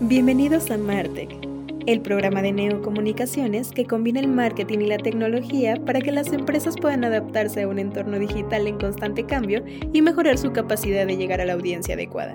Bienvenidos 0.00 0.72
a 0.72 0.76
Martech, 0.76 1.30
el 1.86 2.00
programa 2.00 2.42
de 2.42 2.50
neocomunicaciones 2.50 3.70
que 3.70 3.84
combina 3.84 4.18
el 4.18 4.26
marketing 4.26 4.80
y 4.80 4.86
la 4.88 4.98
tecnología 4.98 5.76
para 5.86 6.00
que 6.00 6.10
las 6.10 6.32
empresas 6.32 6.74
puedan 6.76 7.04
adaptarse 7.04 7.62
a 7.62 7.68
un 7.68 7.78
entorno 7.78 8.18
digital 8.18 8.66
en 8.66 8.76
constante 8.76 9.24
cambio 9.24 9.64
y 9.92 10.02
mejorar 10.02 10.36
su 10.36 10.52
capacidad 10.52 11.06
de 11.06 11.16
llegar 11.16 11.40
a 11.40 11.44
la 11.44 11.52
audiencia 11.52 11.94
adecuada. 11.94 12.34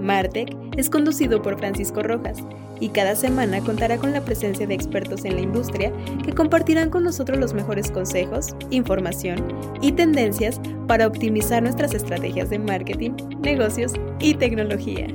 Martech 0.00 0.56
es 0.76 0.88
conducido 0.88 1.42
por 1.42 1.58
Francisco 1.58 2.00
Rojas 2.00 2.38
y 2.78 2.90
cada 2.90 3.16
semana 3.16 3.60
contará 3.60 3.98
con 3.98 4.12
la 4.12 4.24
presencia 4.24 4.64
de 4.64 4.74
expertos 4.74 5.24
en 5.24 5.34
la 5.34 5.40
industria 5.40 5.92
que 6.24 6.32
compartirán 6.32 6.90
con 6.90 7.02
nosotros 7.02 7.40
los 7.40 7.54
mejores 7.54 7.90
consejos, 7.90 8.54
información 8.70 9.44
y 9.82 9.90
tendencias 9.90 10.60
para 10.86 11.08
optimizar 11.08 11.60
nuestras 11.60 11.92
estrategias 11.92 12.50
de 12.50 12.60
marketing, 12.60 13.16
negocios 13.42 13.94
y 14.20 14.34
tecnología. 14.34 15.08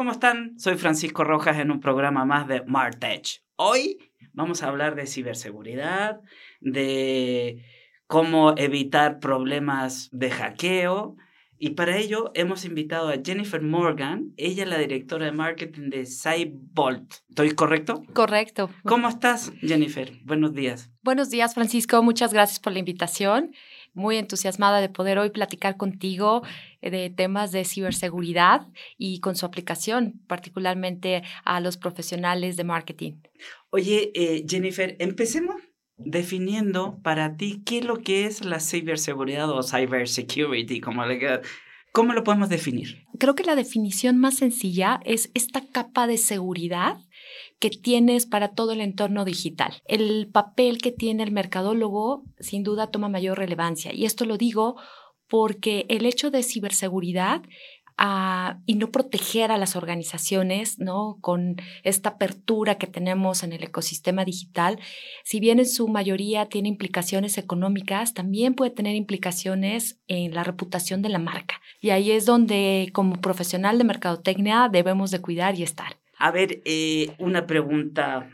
¿Cómo 0.00 0.12
están? 0.12 0.58
Soy 0.58 0.78
Francisco 0.78 1.24
Rojas 1.24 1.58
en 1.58 1.70
un 1.70 1.78
programa 1.78 2.24
más 2.24 2.48
de 2.48 2.62
Martech. 2.62 3.42
Hoy 3.56 3.98
vamos 4.32 4.62
a 4.62 4.68
hablar 4.68 4.94
de 4.94 5.06
ciberseguridad, 5.06 6.22
de 6.60 7.62
cómo 8.06 8.54
evitar 8.56 9.18
problemas 9.18 10.08
de 10.10 10.30
hackeo. 10.30 11.16
Y 11.58 11.72
para 11.72 11.98
ello 11.98 12.32
hemos 12.32 12.64
invitado 12.64 13.10
a 13.10 13.16
Jennifer 13.22 13.60
Morgan, 13.60 14.32
ella 14.38 14.62
es 14.62 14.70
la 14.70 14.78
directora 14.78 15.26
de 15.26 15.32
marketing 15.32 15.90
de 15.90 16.06
Cybolt. 16.06 17.16
¿Estoy 17.28 17.50
correcto? 17.50 18.02
Correcto. 18.14 18.70
¿Cómo 18.84 19.06
estás, 19.06 19.52
Jennifer? 19.60 20.12
Buenos 20.24 20.54
días. 20.54 20.90
Buenos 21.02 21.28
días, 21.28 21.52
Francisco. 21.52 22.02
Muchas 22.02 22.32
gracias 22.32 22.58
por 22.58 22.72
la 22.72 22.78
invitación. 22.78 23.50
Muy 23.92 24.16
entusiasmada 24.16 24.80
de 24.80 24.88
poder 24.88 25.18
hoy 25.18 25.30
platicar 25.30 25.76
contigo 25.76 26.42
eh, 26.80 26.90
de 26.90 27.10
temas 27.10 27.52
de 27.52 27.64
ciberseguridad 27.64 28.66
y 28.96 29.20
con 29.20 29.36
su 29.36 29.46
aplicación, 29.46 30.20
particularmente 30.26 31.22
a 31.44 31.60
los 31.60 31.76
profesionales 31.76 32.56
de 32.56 32.64
marketing. 32.64 33.12
Oye, 33.70 34.12
eh, 34.14 34.44
Jennifer, 34.48 34.96
empecemos 34.98 35.56
definiendo 35.96 36.98
para 37.02 37.36
ti 37.36 37.62
qué 37.64 37.78
es 37.78 37.84
lo 37.84 37.98
que 37.98 38.26
es 38.26 38.44
la 38.44 38.60
ciberseguridad 38.60 39.50
o 39.50 39.62
cybersecurity, 39.62 40.80
como 40.80 41.04
le 41.04 41.40
¿Cómo 41.92 42.12
lo 42.12 42.22
podemos 42.22 42.48
definir? 42.48 43.04
Creo 43.18 43.34
que 43.34 43.42
la 43.42 43.56
definición 43.56 44.16
más 44.16 44.36
sencilla 44.36 45.00
es 45.04 45.30
esta 45.34 45.66
capa 45.66 46.06
de 46.06 46.18
seguridad 46.18 46.98
que 47.60 47.70
tienes 47.70 48.26
para 48.26 48.48
todo 48.48 48.72
el 48.72 48.80
entorno 48.80 49.24
digital. 49.24 49.74
El 49.84 50.28
papel 50.32 50.78
que 50.78 50.90
tiene 50.90 51.22
el 51.22 51.30
mercadólogo 51.30 52.24
sin 52.40 52.64
duda 52.64 52.90
toma 52.90 53.08
mayor 53.08 53.38
relevancia 53.38 53.94
y 53.94 54.06
esto 54.06 54.24
lo 54.24 54.36
digo 54.36 54.76
porque 55.28 55.86
el 55.88 56.06
hecho 56.06 56.32
de 56.32 56.42
ciberseguridad 56.42 57.42
y 58.64 58.76
no 58.76 58.90
proteger 58.90 59.52
a 59.52 59.58
las 59.58 59.76
organizaciones, 59.76 60.78
¿no? 60.78 61.18
Con 61.20 61.56
esta 61.84 62.10
apertura 62.10 62.78
que 62.78 62.86
tenemos 62.86 63.42
en 63.42 63.52
el 63.52 63.62
ecosistema 63.62 64.24
digital, 64.24 64.78
si 65.22 65.38
bien 65.38 65.58
en 65.58 65.66
su 65.66 65.86
mayoría 65.86 66.46
tiene 66.46 66.70
implicaciones 66.70 67.36
económicas, 67.36 68.14
también 68.14 68.54
puede 68.54 68.70
tener 68.70 68.94
implicaciones 68.94 70.00
en 70.08 70.34
la 70.34 70.44
reputación 70.44 71.02
de 71.02 71.10
la 71.10 71.18
marca. 71.18 71.60
Y 71.82 71.90
ahí 71.90 72.10
es 72.10 72.24
donde 72.24 72.88
como 72.94 73.20
profesional 73.20 73.76
de 73.76 73.84
mercadotecnia 73.84 74.70
debemos 74.72 75.10
de 75.10 75.20
cuidar 75.20 75.58
y 75.58 75.62
estar. 75.62 75.99
A 76.20 76.30
ver, 76.30 76.62
eh, 76.64 77.16
una 77.18 77.46
pregunta, 77.46 78.30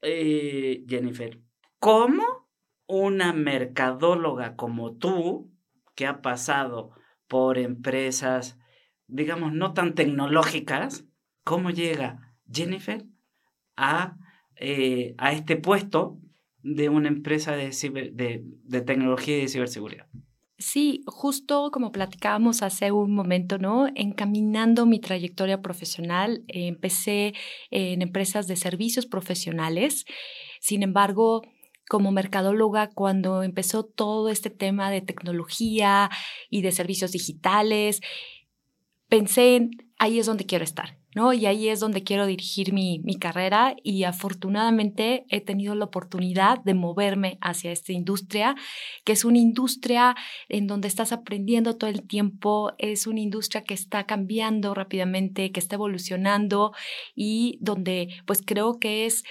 eh, 0.00 0.84
Jennifer. 0.88 1.40
¿Cómo 1.78 2.48
una 2.86 3.32
mercadóloga 3.32 4.56
como 4.56 4.96
tú, 4.96 5.52
que 5.94 6.06
ha 6.06 6.22
pasado 6.22 6.92
por 7.26 7.58
empresas 7.58 8.58
digamos, 9.08 9.52
no 9.52 9.72
tan 9.72 9.94
tecnológicas, 9.94 11.06
¿cómo 11.42 11.70
llega 11.70 12.36
Jennifer 12.52 13.04
a, 13.76 14.16
eh, 14.56 15.14
a 15.18 15.32
este 15.32 15.56
puesto 15.56 16.20
de 16.62 16.88
una 16.90 17.08
empresa 17.08 17.56
de, 17.56 17.70
de, 18.12 18.80
tecnología 18.82 19.38
y 19.38 19.40
de 19.42 19.48
ciberseguridad? 19.48 20.06
Sí, 20.60 21.04
justo 21.06 21.70
como 21.70 21.92
platicábamos 21.92 22.62
hace 22.62 22.90
un 22.90 23.14
momento, 23.14 23.58
¿no? 23.58 23.86
Encaminando 23.94 24.86
mi 24.86 24.98
trayectoria 24.98 25.62
profesional, 25.62 26.42
empecé 26.48 27.34
en 27.70 28.02
empresas 28.02 28.48
de 28.48 28.56
servicios 28.56 29.06
profesionales. 29.06 30.04
Sin 30.60 30.82
embargo, 30.82 31.42
como 31.88 32.10
mercadóloga, 32.10 32.90
cuando 32.90 33.44
empezó 33.44 33.84
todo 33.84 34.30
este 34.30 34.50
tema 34.50 34.90
de 34.90 35.00
tecnología 35.00 36.10
y 36.50 36.62
de 36.62 36.72
servicios 36.72 37.12
digitales, 37.12 38.00
pensé 39.08 39.56
en 39.56 39.70
ahí 39.96 40.18
es 40.18 40.26
donde 40.26 40.46
quiero 40.46 40.64
estar, 40.64 40.97
¿no? 41.14 41.32
Y 41.32 41.46
ahí 41.46 41.68
es 41.68 41.80
donde 41.80 42.02
quiero 42.02 42.26
dirigir 42.26 42.72
mi, 42.72 43.00
mi, 43.00 43.18
carrera 43.18 43.74
y 43.82 44.04
afortunadamente 44.04 45.24
he 45.28 45.40
tenido 45.40 45.74
la 45.74 45.86
oportunidad 45.86 46.62
de 46.64 46.74
moverme 46.74 47.38
hacia 47.40 47.72
esta 47.72 47.92
industria, 47.92 48.54
que 49.04 49.12
es 49.12 49.24
una 49.24 49.38
industria 49.38 50.14
en 50.48 50.66
donde 50.66 50.88
estás 50.88 51.12
aprendiendo 51.12 51.76
todo 51.76 51.90
el 51.90 52.06
tiempo, 52.06 52.72
es 52.78 53.06
una 53.06 53.20
industria 53.20 53.64
que 53.64 53.74
está 53.74 54.04
cambiando 54.04 54.74
rápidamente, 54.74 55.50
que 55.50 55.60
está 55.60 55.76
evolucionando 55.76 56.72
y 57.14 57.58
donde 57.60 58.08
pues 58.26 58.42
creo 58.44 58.78
que 58.78 59.06
es 59.06 59.24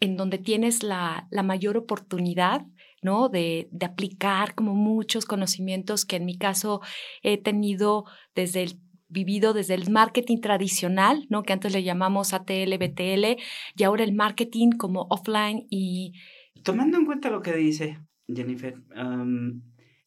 en 0.00 0.16
donde 0.16 0.38
tienes 0.38 0.82
la, 0.82 1.26
la 1.30 1.42
mayor 1.42 1.76
oportunidad 1.76 2.64
¿no? 3.00 3.28
De, 3.28 3.68
de, 3.70 3.86
aplicar 3.86 4.56
como 4.56 4.74
muchos 4.74 5.24
conocimientos 5.24 6.04
que 6.04 6.16
en 6.16 6.24
mi 6.24 6.36
caso 6.36 6.80
he 7.22 7.38
tenido 7.38 8.06
desde 8.34 8.64
el 8.64 8.80
vivido 9.08 9.52
desde 9.52 9.74
el 9.74 9.90
marketing 9.90 10.40
tradicional, 10.40 11.26
¿no? 11.30 11.42
que 11.42 11.52
antes 11.52 11.72
le 11.72 11.82
llamamos 11.82 12.34
ATL, 12.34 12.76
BTL, 12.78 13.36
y 13.76 13.82
ahora 13.82 14.04
el 14.04 14.14
marketing 14.14 14.70
como 14.72 15.06
offline 15.10 15.66
y... 15.70 16.12
Tomando 16.62 16.98
en 16.98 17.06
cuenta 17.06 17.30
lo 17.30 17.40
que 17.40 17.54
dice 17.54 17.98
Jennifer, 18.26 18.82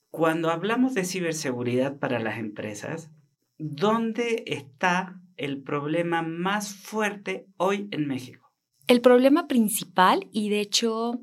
cuando 0.09 0.49
hablamos 0.49 0.93
de 0.93 1.05
ciberseguridad 1.05 1.97
para 1.97 2.19
las 2.19 2.37
empresas, 2.37 3.11
¿dónde 3.57 4.43
está 4.45 5.19
el 5.37 5.63
problema 5.63 6.21
más 6.21 6.75
fuerte 6.75 7.47
hoy 7.57 7.87
en 7.91 8.07
México? 8.07 8.51
El 8.87 9.01
problema 9.01 9.47
principal, 9.47 10.27
y 10.31 10.49
de 10.49 10.59
hecho 10.59 11.21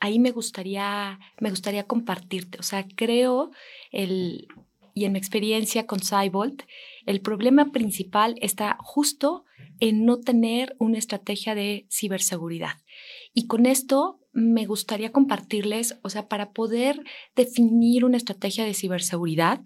ahí 0.00 0.18
me 0.18 0.30
gustaría, 0.30 1.18
me 1.40 1.50
gustaría 1.50 1.84
compartirte, 1.84 2.58
o 2.58 2.62
sea, 2.62 2.86
creo 2.94 3.50
el, 3.90 4.46
y 4.98 5.04
en 5.04 5.12
mi 5.12 5.18
experiencia 5.18 5.86
con 5.86 6.00
Cybolt, 6.00 6.62
el 7.06 7.20
problema 7.20 7.70
principal 7.70 8.34
está 8.40 8.76
justo 8.80 9.44
en 9.80 10.04
no 10.04 10.18
tener 10.18 10.74
una 10.78 10.98
estrategia 10.98 11.54
de 11.54 11.86
ciberseguridad. 11.88 12.72
Y 13.32 13.46
con 13.46 13.66
esto 13.66 14.18
me 14.32 14.66
gustaría 14.66 15.12
compartirles, 15.12 15.98
o 16.02 16.10
sea, 16.10 16.28
para 16.28 16.52
poder 16.52 17.02
definir 17.34 18.04
una 18.04 18.16
estrategia 18.16 18.64
de 18.64 18.74
ciberseguridad, 18.74 19.60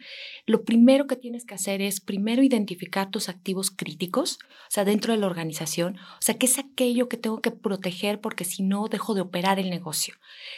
lo 0.46 0.64
primero 0.64 1.06
que 1.06 1.16
tienes 1.16 1.44
que 1.44 1.54
hacer 1.54 1.80
es 1.82 2.00
primero 2.00 2.42
identificar 2.42 3.10
tus 3.10 3.28
activos 3.28 3.70
críticos, 3.70 4.38
o 4.42 4.70
sea, 4.70 4.84
dentro 4.84 5.12
de 5.12 5.18
la 5.18 5.26
organización, 5.26 5.96
o 5.96 6.20
sea, 6.20 6.36
qué 6.36 6.46
es 6.46 6.58
aquello 6.58 7.08
que 7.08 7.16
tengo 7.16 7.40
que 7.40 7.50
proteger 7.50 8.20
porque 8.20 8.44
si 8.44 8.62
no 8.62 8.88
dejo 8.88 9.14
de 9.14 9.22
operar 9.22 9.58
el 9.58 9.70
negocio. 9.70 10.14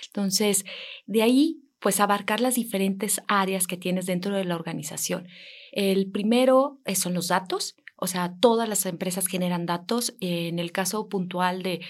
Entonces, 0.07 0.65
de 1.07 1.23
ahí, 1.23 1.64
pues 1.85 2.01
abarcar 2.01 2.41
las 2.41 2.55
diferentes 2.55 3.21
áreas 3.29 3.67
que 3.67 3.77
tienes 3.77 4.07
dentro 4.07 4.35
de 4.35 4.47
la 4.47 4.55
organización. 4.55 5.29
El 5.71 6.11
primero 6.11 6.79
eh, 6.87 6.97
son 6.97 7.13
los 7.13 7.29
datos, 7.29 7.77
o 7.97 8.07
sea, 8.07 8.33
todas 8.41 8.67
las 8.71 8.87
empresas 8.87 9.27
generan 9.27 9.67
datos. 9.67 10.17
En 10.21 10.59
el 10.59 10.73
caso 10.73 11.11
puntual 11.11 11.63
de, 11.63 11.83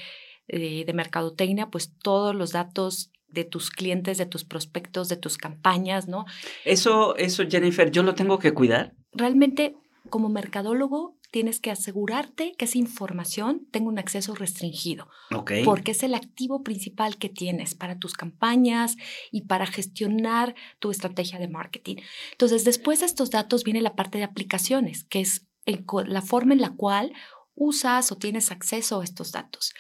de, 0.48 0.92
mercadotecnia, 0.92 1.70
pues 1.70 1.96
todos 1.96 2.34
los 2.34 2.50
datos 2.50 3.12
de 3.28 3.44
tus 3.44 3.70
clientes, 3.70 4.18
de 4.18 4.26
tus 4.26 4.42
prospectos, 4.42 5.08
de 5.08 5.16
tus 5.16 5.38
campañas, 5.38 6.08
¿no? 6.08 6.24
Eso, 6.64 7.14
eso, 7.14 7.44
Jennifer, 7.48 7.92
yo 7.92 8.02
lo 8.02 8.16
tengo 8.16 8.40
que 8.40 8.52
cuidar. 8.52 8.94
Realmente, 9.12 9.76
como 10.10 10.28
mercadólogo, 10.28 11.13
tienes 11.34 11.58
que 11.58 11.72
asegurarte 11.72 12.54
que 12.56 12.66
esa 12.66 12.78
información 12.78 13.66
tenga 13.72 13.88
un 13.88 13.98
acceso 13.98 14.36
restringido, 14.36 15.08
Ok. 15.32 15.50
porque 15.64 15.90
es 15.90 16.04
el 16.04 16.14
activo 16.14 16.62
principal 16.62 17.18
que 17.18 17.28
tienes 17.28 17.74
para 17.74 17.98
tus 17.98 18.12
campañas 18.12 18.96
y 19.32 19.40
para 19.42 19.66
gestionar 19.66 20.54
tu 20.78 20.92
estrategia 20.92 21.40
de 21.40 21.48
marketing. 21.48 21.96
Entonces, 22.30 22.64
después 22.64 23.00
de 23.00 23.06
estos 23.06 23.32
datos 23.32 23.64
viene 23.64 23.80
la 23.82 23.96
parte 23.96 24.18
de 24.18 24.22
aplicaciones, 24.24 25.02
que 25.02 25.22
es 25.22 25.48
el 25.66 25.84
la 26.06 26.22
forma 26.22 26.54
en 26.54 26.60
la 26.60 26.70
cual 26.70 27.12
usas 27.56 28.12
o 28.12 28.16
tienes 28.16 28.52
acceso 28.52 29.00
a 29.00 29.04
estos 29.04 29.32
datos. 29.32 29.74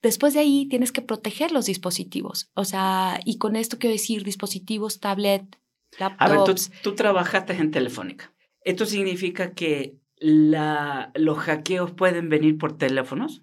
Después 0.00 0.32
de 0.32 0.40
ahí 0.40 0.66
tienes 0.70 0.90
que 0.90 1.02
proteger 1.02 1.52
los 1.52 1.66
dispositivos. 1.66 2.50
O 2.54 2.64
sea, 2.64 3.20
y 3.26 3.36
con 3.36 3.56
esto 3.56 3.78
quiero 3.78 3.92
decir 3.92 4.24
dispositivos, 4.24 5.00
tablet, 5.00 5.42
A 6.00 6.08
ver, 6.08 6.38
tú, 6.38 6.52
laptops. 6.52 6.70
tú 6.82 6.94
trabajaste 6.94 7.52
en 7.52 7.70
Telefónica. 7.70 8.32
¿Esto 8.62 8.86
significa 8.86 9.52
que 9.52 9.98
la, 10.24 11.12
los 11.14 11.36
hackeos 11.36 11.90
pueden 11.92 12.30
venir 12.30 12.56
por 12.56 12.78
teléfonos? 12.78 13.42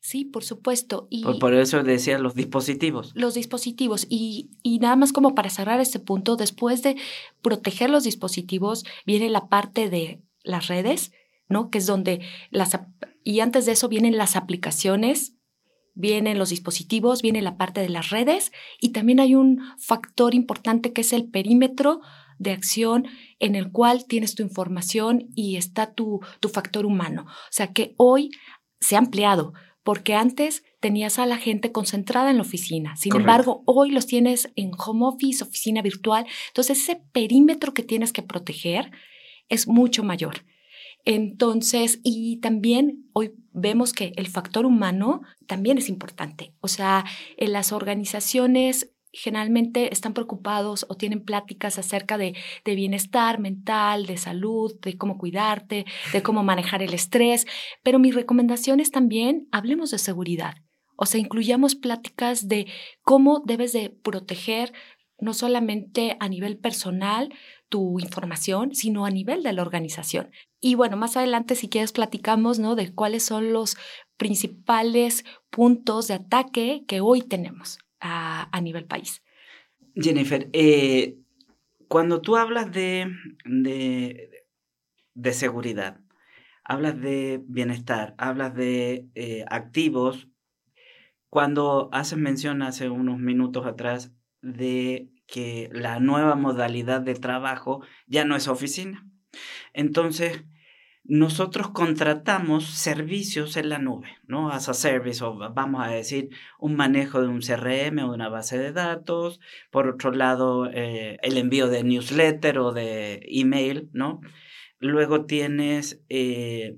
Sí, 0.00 0.26
por 0.26 0.44
supuesto. 0.44 1.08
Y 1.10 1.22
Por, 1.24 1.38
por 1.38 1.54
eso 1.54 1.82
decía 1.82 2.18
los 2.18 2.34
dispositivos. 2.34 3.12
los 3.14 3.32
dispositivos. 3.34 4.06
Y, 4.10 4.50
y 4.62 4.78
nada 4.78 4.94
más 4.94 5.12
como 5.12 5.34
para 5.34 5.48
cerrar 5.48 5.80
este 5.80 5.98
punto, 5.98 6.36
después 6.36 6.82
de 6.82 6.96
proteger 7.40 7.88
los 7.88 8.04
dispositivos, 8.04 8.84
viene 9.06 9.30
la 9.30 9.48
parte 9.48 9.88
de 9.88 10.22
las 10.44 10.68
redes, 10.68 11.12
¿no? 11.48 11.70
Que 11.70 11.78
es 11.78 11.86
donde 11.86 12.20
las... 12.50 12.78
Y 13.24 13.40
antes 13.40 13.64
de 13.64 13.72
eso 13.72 13.88
vienen 13.88 14.18
las 14.18 14.36
aplicaciones, 14.36 15.34
vienen 15.94 16.38
los 16.38 16.50
dispositivos, 16.50 17.22
viene 17.22 17.40
la 17.40 17.56
parte 17.56 17.80
de 17.80 17.88
las 17.88 18.10
redes 18.10 18.52
y 18.80 18.90
también 18.90 19.18
hay 19.18 19.34
un 19.34 19.62
factor 19.78 20.34
importante 20.34 20.92
que 20.92 21.00
es 21.00 21.12
el 21.14 21.24
perímetro 21.28 22.00
de 22.38 22.52
acción 22.52 23.06
en 23.38 23.54
el 23.54 23.70
cual 23.70 24.06
tienes 24.06 24.34
tu 24.34 24.42
información 24.42 25.28
y 25.34 25.56
está 25.56 25.92
tu, 25.94 26.20
tu 26.40 26.48
factor 26.48 26.86
humano. 26.86 27.26
O 27.26 27.50
sea 27.50 27.72
que 27.72 27.94
hoy 27.96 28.30
se 28.80 28.96
ha 28.96 28.98
ampliado 28.98 29.52
porque 29.82 30.14
antes 30.14 30.64
tenías 30.80 31.18
a 31.18 31.26
la 31.26 31.38
gente 31.38 31.72
concentrada 31.72 32.30
en 32.30 32.36
la 32.36 32.42
oficina. 32.42 32.96
Sin 32.96 33.10
Correcto. 33.10 33.30
embargo, 33.30 33.62
hoy 33.64 33.90
los 33.90 34.06
tienes 34.06 34.52
en 34.54 34.70
home 34.76 35.06
office, 35.06 35.42
oficina 35.42 35.80
virtual. 35.80 36.26
Entonces, 36.48 36.80
ese 36.82 37.02
perímetro 37.12 37.72
que 37.72 37.82
tienes 37.82 38.12
que 38.12 38.22
proteger 38.22 38.90
es 39.48 39.66
mucho 39.66 40.04
mayor. 40.04 40.44
Entonces, 41.04 42.00
y 42.02 42.38
también 42.40 43.08
hoy 43.14 43.32
vemos 43.52 43.94
que 43.94 44.12
el 44.16 44.28
factor 44.28 44.66
humano 44.66 45.22
también 45.46 45.78
es 45.78 45.88
importante. 45.88 46.52
O 46.60 46.68
sea, 46.68 47.04
en 47.38 47.52
las 47.52 47.72
organizaciones 47.72 48.92
generalmente 49.18 49.92
están 49.92 50.14
preocupados 50.14 50.86
o 50.88 50.94
tienen 50.94 51.24
pláticas 51.24 51.78
acerca 51.78 52.16
de, 52.18 52.34
bienestar 52.64 53.40
mental, 53.40 54.06
de 54.06 54.16
salud, 54.16 54.78
de 54.80 54.96
cómo 54.96 55.18
cuidarte, 55.18 55.84
de 56.12 56.22
cómo 56.22 56.42
manejar 56.44 56.82
el 56.82 56.94
estrés, 56.94 57.46
pero 57.82 57.98
mi 57.98 58.12
recomendación 58.12 58.80
es 58.80 58.90
también 58.90 59.48
hablemos 59.50 59.90
de 59.90 59.98
seguridad. 59.98 60.56
O 60.96 61.06
sea, 61.06 61.20
incluyamos 61.20 61.74
pláticas 61.74 62.48
de 62.48 62.66
cómo 63.02 63.42
debes 63.44 63.72
de 63.72 63.90
proteger 63.90 64.72
no 65.20 65.34
solamente 65.34 66.16
a 66.20 66.28
nivel 66.28 66.58
personal 66.58 67.34
tu 67.68 67.98
información, 67.98 68.74
sino 68.74 69.04
a 69.04 69.10
nivel 69.10 69.42
de 69.42 69.52
la 69.52 69.62
organización. 69.62 70.30
Y 70.60 70.74
bueno, 70.74 70.96
más 70.96 71.16
adelante, 71.16 71.54
si 71.54 71.68
quieres, 71.68 71.92
platicamos 71.92 72.58
¿no? 72.58 72.76
de 72.76 72.94
cuáles 72.94 73.24
son 73.24 73.52
los 73.52 73.76
principales 74.16 75.24
puntos 75.50 76.08
de 76.08 76.14
ataque 76.14 76.84
que 76.86 77.00
hoy 77.00 77.22
tenemos 77.22 77.78
a, 78.00 78.60
nivel 78.60 78.84
país. 78.84 79.22
Jennifer, 79.94 80.48
eh, 80.52 81.18
cuando 81.88 82.20
tú 82.20 82.36
hablas 82.36 82.72
de, 82.72 83.10
de, 83.44 84.44
de 85.14 85.32
seguridad, 85.32 86.00
hablas 86.64 87.00
de 87.00 87.40
bienestar, 87.46 88.14
hablas 88.18 88.54
de 88.54 89.08
eh, 89.14 89.44
activos, 89.48 90.28
cuando 91.30 91.88
haces 91.92 92.18
mención 92.18 92.62
hace 92.62 92.88
unos 92.88 93.18
minutos 93.18 93.66
atrás 93.66 94.12
de 94.40 95.10
que 95.26 95.68
la 95.72 96.00
nueva 96.00 96.34
modalidad 96.36 97.00
de 97.00 97.14
trabajo 97.14 97.82
ya 98.06 98.24
no 98.24 98.34
es 98.36 98.48
oficina. 98.48 99.06
Entonces, 99.74 100.44
nosotros 101.08 101.70
contratamos 101.70 102.66
servicios 102.66 103.56
en 103.56 103.70
la 103.70 103.78
nube, 103.78 104.18
¿no? 104.26 104.50
As 104.50 104.68
a 104.68 104.74
service, 104.74 105.24
o 105.24 105.36
vamos 105.36 105.82
a 105.82 105.88
decir, 105.88 106.28
un 106.60 106.76
manejo 106.76 107.22
de 107.22 107.28
un 107.28 107.40
CRM 107.40 107.98
o 108.04 108.08
de 108.08 108.14
una 108.14 108.28
base 108.28 108.58
de 108.58 108.72
datos. 108.72 109.40
Por 109.70 109.88
otro 109.88 110.12
lado, 110.12 110.70
eh, 110.70 111.18
el 111.22 111.38
envío 111.38 111.68
de 111.68 111.82
newsletter 111.82 112.58
o 112.58 112.72
de 112.72 113.22
email, 113.24 113.88
¿no? 113.94 114.20
Luego 114.80 115.24
tienes, 115.24 116.04
eh, 116.10 116.76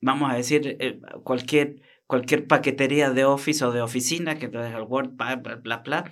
vamos 0.00 0.32
a 0.32 0.36
decir, 0.36 0.78
eh, 0.80 1.00
cualquier, 1.22 1.82
cualquier 2.06 2.46
paquetería 2.46 3.10
de 3.10 3.26
Office 3.26 3.62
o 3.66 3.72
de 3.72 3.82
oficina 3.82 4.38
que 4.38 4.48
te 4.48 4.58
el 4.66 4.82
Word, 4.82 5.10
bla, 5.10 5.36
bla, 5.36 5.56
bla, 5.56 5.76
bla. 5.78 6.10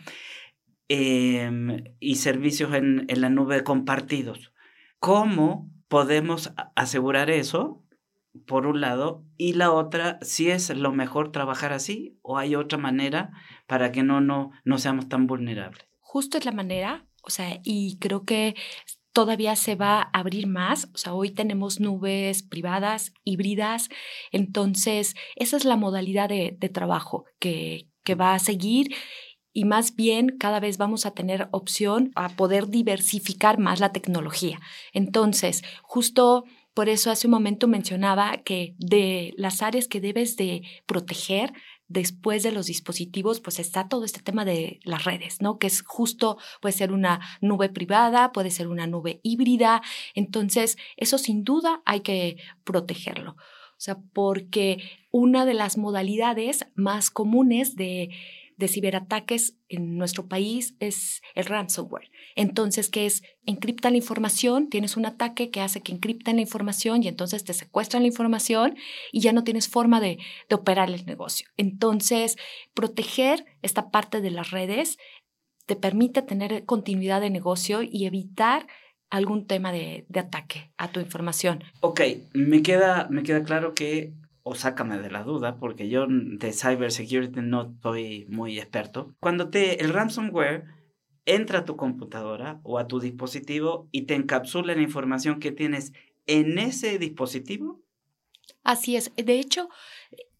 Em, 0.88 1.84
y 2.00 2.16
servicios 2.16 2.74
en, 2.74 3.06
en 3.08 3.20
la 3.22 3.30
nube 3.30 3.64
compartidos. 3.64 4.52
¿Cómo 4.98 5.70
podemos 5.88 6.52
asegurar 6.74 7.30
eso, 7.30 7.82
por 8.46 8.66
un 8.66 8.80
lado, 8.80 9.24
y 9.36 9.54
la 9.54 9.72
otra, 9.72 10.18
si 10.20 10.50
es 10.50 10.70
lo 10.70 10.92
mejor 10.92 11.32
trabajar 11.32 11.72
así 11.72 12.18
o 12.22 12.38
hay 12.38 12.54
otra 12.54 12.78
manera 12.78 13.30
para 13.66 13.92
que 13.92 14.02
no, 14.02 14.20
no, 14.20 14.50
no 14.64 14.78
seamos 14.78 15.08
tan 15.08 15.26
vulnerables. 15.26 15.86
Justo 16.00 16.36
es 16.36 16.44
la 16.44 16.52
manera, 16.52 17.06
o 17.22 17.30
sea, 17.30 17.60
y 17.62 17.98
creo 17.98 18.24
que 18.24 18.54
todavía 19.12 19.56
se 19.56 19.76
va 19.76 20.02
a 20.02 20.10
abrir 20.12 20.46
más, 20.46 20.90
o 20.94 20.98
sea, 20.98 21.14
hoy 21.14 21.30
tenemos 21.30 21.80
nubes 21.80 22.42
privadas, 22.42 23.14
híbridas, 23.24 23.88
entonces 24.30 25.14
esa 25.36 25.56
es 25.56 25.64
la 25.64 25.76
modalidad 25.76 26.28
de, 26.28 26.54
de 26.58 26.68
trabajo 26.68 27.24
que, 27.38 27.88
que 28.04 28.14
va 28.14 28.34
a 28.34 28.38
seguir 28.38 28.94
y 29.56 29.64
más 29.64 29.96
bien 29.96 30.36
cada 30.36 30.60
vez 30.60 30.76
vamos 30.76 31.06
a 31.06 31.12
tener 31.12 31.48
opción 31.50 32.12
a 32.14 32.28
poder 32.28 32.68
diversificar 32.68 33.58
más 33.58 33.80
la 33.80 33.90
tecnología. 33.90 34.60
Entonces, 34.92 35.64
justo 35.80 36.44
por 36.74 36.90
eso 36.90 37.10
hace 37.10 37.26
un 37.26 37.30
momento 37.30 37.66
mencionaba 37.66 38.36
que 38.44 38.74
de 38.78 39.32
las 39.38 39.62
áreas 39.62 39.88
que 39.88 40.02
debes 40.02 40.36
de 40.36 40.60
proteger 40.84 41.54
después 41.88 42.42
de 42.42 42.52
los 42.52 42.66
dispositivos, 42.66 43.40
pues 43.40 43.58
está 43.58 43.88
todo 43.88 44.04
este 44.04 44.20
tema 44.20 44.44
de 44.44 44.78
las 44.84 45.04
redes, 45.04 45.40
¿no? 45.40 45.58
Que 45.58 45.68
es 45.68 45.80
justo, 45.80 46.36
puede 46.60 46.74
ser 46.74 46.92
una 46.92 47.20
nube 47.40 47.70
privada, 47.70 48.32
puede 48.32 48.50
ser 48.50 48.68
una 48.68 48.86
nube 48.86 49.20
híbrida. 49.22 49.80
Entonces, 50.14 50.76
eso 50.98 51.16
sin 51.16 51.44
duda 51.44 51.80
hay 51.86 52.00
que 52.00 52.36
protegerlo. 52.62 53.30
O 53.30 53.80
sea, 53.80 53.96
porque 54.12 54.82
una 55.10 55.46
de 55.46 55.54
las 55.54 55.78
modalidades 55.78 56.66
más 56.74 57.08
comunes 57.10 57.74
de 57.74 58.10
de 58.56 58.68
ciberataques 58.68 59.54
en 59.68 59.96
nuestro 59.96 60.28
país 60.28 60.74
es 60.80 61.22
el 61.34 61.44
ransomware. 61.44 62.10
Entonces, 62.34 62.88
¿qué 62.88 63.06
es? 63.06 63.22
Encriptan 63.44 63.92
la 63.92 63.98
información, 63.98 64.68
tienes 64.68 64.96
un 64.96 65.06
ataque 65.06 65.50
que 65.50 65.60
hace 65.60 65.82
que 65.82 65.92
encripten 65.92 66.36
la 66.36 66.42
información 66.42 67.02
y 67.02 67.08
entonces 67.08 67.44
te 67.44 67.54
secuestran 67.54 68.02
la 68.02 68.08
información 68.08 68.76
y 69.12 69.20
ya 69.20 69.32
no 69.32 69.44
tienes 69.44 69.68
forma 69.68 70.00
de, 70.00 70.18
de 70.48 70.54
operar 70.54 70.90
el 70.90 71.04
negocio. 71.06 71.48
Entonces, 71.56 72.36
proteger 72.74 73.44
esta 73.62 73.90
parte 73.90 74.20
de 74.20 74.30
las 74.30 74.50
redes 74.50 74.98
te 75.66 75.76
permite 75.76 76.22
tener 76.22 76.64
continuidad 76.64 77.20
de 77.20 77.30
negocio 77.30 77.82
y 77.82 78.06
evitar 78.06 78.66
algún 79.10 79.46
tema 79.46 79.72
de, 79.72 80.06
de 80.08 80.20
ataque 80.20 80.72
a 80.76 80.90
tu 80.90 81.00
información. 81.00 81.62
Ok, 81.80 82.00
me 82.32 82.62
queda, 82.62 83.08
me 83.10 83.22
queda 83.22 83.42
claro 83.44 83.74
que 83.74 84.12
o 84.48 84.54
sácame 84.54 84.98
de 84.98 85.10
la 85.10 85.24
duda, 85.24 85.56
porque 85.58 85.88
yo 85.88 86.06
de 86.08 86.52
cybersecurity 86.52 87.40
no 87.40 87.72
estoy 87.74 88.26
muy 88.28 88.60
experto. 88.60 89.12
Cuando 89.18 89.50
te, 89.50 89.82
el 89.82 89.92
ransomware 89.92 90.62
entra 91.24 91.58
a 91.58 91.64
tu 91.64 91.74
computadora 91.74 92.60
o 92.62 92.78
a 92.78 92.86
tu 92.86 93.00
dispositivo 93.00 93.88
y 93.90 94.02
te 94.02 94.14
encapsula 94.14 94.76
la 94.76 94.82
información 94.82 95.40
que 95.40 95.50
tienes 95.50 95.92
en 96.28 96.60
ese 96.60 97.00
dispositivo. 97.00 97.82
Así 98.62 98.94
es. 98.94 99.10
De 99.16 99.40
hecho, 99.40 99.68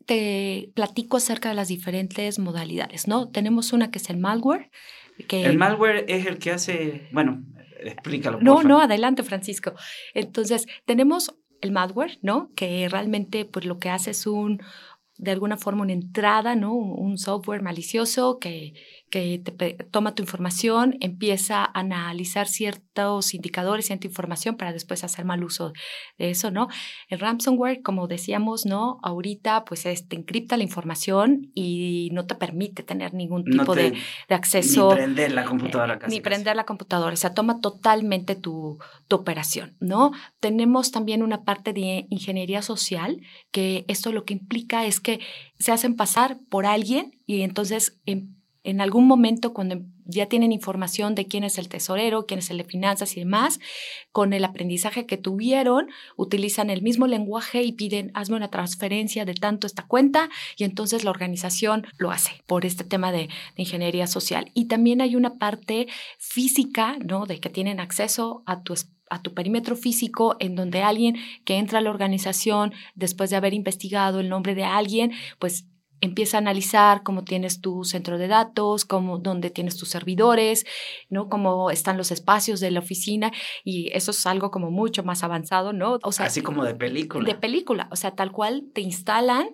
te 0.04 0.70
platico 0.76 1.16
acerca 1.16 1.48
de 1.48 1.56
las 1.56 1.66
diferentes 1.66 2.38
modalidades, 2.38 3.08
¿no? 3.08 3.28
Tenemos 3.28 3.72
una 3.72 3.90
que 3.90 3.98
es 3.98 4.08
el 4.08 4.18
malware. 4.18 4.70
Que... 5.26 5.46
El 5.46 5.58
malware 5.58 6.04
es 6.06 6.26
el 6.26 6.38
que 6.38 6.52
hace, 6.52 7.08
bueno, 7.10 7.42
explícalo. 7.80 8.38
No, 8.40 8.62
no, 8.62 8.80
adelante, 8.80 9.24
Francisco. 9.24 9.74
Entonces, 10.14 10.68
tenemos 10.84 11.34
el 11.66 11.72
malware, 11.72 12.18
¿no? 12.22 12.50
Que 12.54 12.88
realmente 12.88 13.44
pues 13.44 13.66
lo 13.66 13.78
que 13.78 13.90
hace 13.90 14.12
es 14.12 14.26
un, 14.26 14.60
de 15.18 15.30
alguna 15.32 15.56
forma, 15.56 15.82
una 15.82 15.92
entrada, 15.92 16.54
¿no? 16.56 16.72
Un 16.74 17.18
software 17.18 17.62
malicioso 17.62 18.38
que, 18.38 18.74
que 19.10 19.38
te 19.38 19.74
toma 19.90 20.14
tu 20.14 20.22
información, 20.22 20.96
empieza 21.00 21.62
a 21.64 21.70
analizar 21.78 22.48
ciertos 22.48 23.34
indicadores, 23.34 23.86
cierta 23.86 24.06
información 24.06 24.56
para 24.56 24.72
después 24.72 25.04
hacer 25.04 25.24
mal 25.24 25.44
uso 25.44 25.72
de 26.18 26.30
eso, 26.30 26.50
¿no? 26.50 26.68
El 27.08 27.20
ransomware, 27.20 27.82
como 27.82 28.08
decíamos, 28.08 28.66
¿no? 28.66 28.98
Ahorita 29.02 29.64
pues 29.64 29.86
es, 29.86 30.08
te 30.08 30.16
encripta 30.16 30.56
la 30.56 30.64
información 30.64 31.50
y 31.54 32.10
no 32.12 32.26
te 32.26 32.34
permite 32.34 32.82
tener 32.82 33.14
ningún 33.14 33.44
tipo 33.44 33.76
de, 33.76 33.92
de, 34.28 34.34
acceso. 34.34 34.90
Ni 34.90 34.96
prender 34.96 35.32
la 35.32 35.44
computadora. 35.44 35.94
Eh, 35.94 36.08
ni 36.08 36.20
prender 36.20 36.56
la 36.56 36.64
computadora, 36.64 37.14
o 37.14 37.16
sea, 37.16 37.32
toma 37.32 37.60
totalmente 37.60 38.34
tu, 38.34 38.78
tu 39.06 39.16
operación, 39.16 39.76
¿no? 39.78 40.10
Tenemos 40.40 40.90
también 40.90 41.22
una 41.22 41.44
parte 41.44 41.72
de 41.72 42.06
ingeniería 42.10 42.60
social 42.60 43.20
que 43.52 43.84
esto 43.86 44.10
lo 44.10 44.24
que 44.24 44.34
implica 44.34 44.84
es 44.84 45.00
que 45.00 45.20
se 45.58 45.70
hacen 45.70 45.94
pasar 45.94 46.38
por 46.48 46.66
alguien 46.66 47.12
y 47.26 47.42
entonces 47.42 48.00
en, 48.04 48.36
en 48.66 48.80
algún 48.80 49.06
momento 49.06 49.54
cuando 49.54 49.80
ya 50.06 50.26
tienen 50.26 50.50
información 50.50 51.14
de 51.14 51.26
quién 51.26 51.44
es 51.44 51.56
el 51.56 51.68
tesorero, 51.68 52.26
quién 52.26 52.38
es 52.38 52.50
el 52.50 52.58
de 52.58 52.64
finanzas 52.64 53.16
y 53.16 53.20
demás, 53.20 53.60
con 54.10 54.32
el 54.32 54.44
aprendizaje 54.44 55.06
que 55.06 55.16
tuvieron, 55.16 55.88
utilizan 56.16 56.68
el 56.68 56.82
mismo 56.82 57.06
lenguaje 57.06 57.62
y 57.62 57.72
piden, 57.72 58.10
hazme 58.14 58.36
una 58.36 58.50
transferencia 58.50 59.24
de 59.24 59.34
tanto 59.34 59.68
esta 59.68 59.86
cuenta 59.86 60.30
y 60.56 60.64
entonces 60.64 61.04
la 61.04 61.10
organización 61.10 61.86
lo 61.96 62.10
hace 62.10 62.42
por 62.46 62.66
este 62.66 62.82
tema 62.82 63.12
de, 63.12 63.28
ingeniería 63.56 64.06
social. 64.06 64.50
Y 64.52 64.66
también 64.66 65.00
hay 65.00 65.16
una 65.16 65.38
parte 65.38 65.86
física, 66.18 66.98
¿no? 67.04 67.26
De 67.26 67.40
que 67.40 67.50
tienen 67.50 67.80
acceso 67.80 68.42
a 68.46 68.62
tu 68.62 68.74
a 69.08 69.22
tu 69.22 69.34
perímetro 69.34 69.76
físico 69.76 70.34
en 70.40 70.56
donde 70.56 70.82
alguien 70.82 71.14
que 71.44 71.58
entra 71.58 71.78
a 71.78 71.82
la 71.82 71.90
organización 71.90 72.74
después 72.96 73.30
de 73.30 73.36
haber 73.36 73.54
investigado 73.54 74.18
el 74.18 74.28
nombre 74.28 74.56
de 74.56 74.64
alguien, 74.64 75.12
pues 75.38 75.66
empieza 76.00 76.36
a 76.36 76.40
analizar 76.40 77.02
cómo 77.02 77.24
tienes 77.24 77.60
tu 77.60 77.84
centro 77.84 78.18
de 78.18 78.28
datos, 78.28 78.84
cómo, 78.84 79.18
dónde 79.18 79.50
tienes 79.50 79.76
tus 79.76 79.88
servidores, 79.88 80.66
¿no? 81.08 81.28
Cómo 81.28 81.70
están 81.70 81.96
los 81.96 82.10
espacios 82.10 82.60
de 82.60 82.70
la 82.70 82.80
oficina 82.80 83.32
y 83.64 83.90
eso 83.92 84.10
es 84.10 84.26
algo 84.26 84.50
como 84.50 84.70
mucho 84.70 85.02
más 85.02 85.24
avanzado, 85.24 85.72
¿no? 85.72 85.98
O 86.02 86.12
sea, 86.12 86.26
así 86.26 86.42
como 86.42 86.64
de 86.64 86.74
película. 86.74 87.26
De 87.26 87.34
película, 87.34 87.88
o 87.90 87.96
sea, 87.96 88.12
tal 88.12 88.32
cual 88.32 88.64
te 88.74 88.80
instalan 88.80 89.48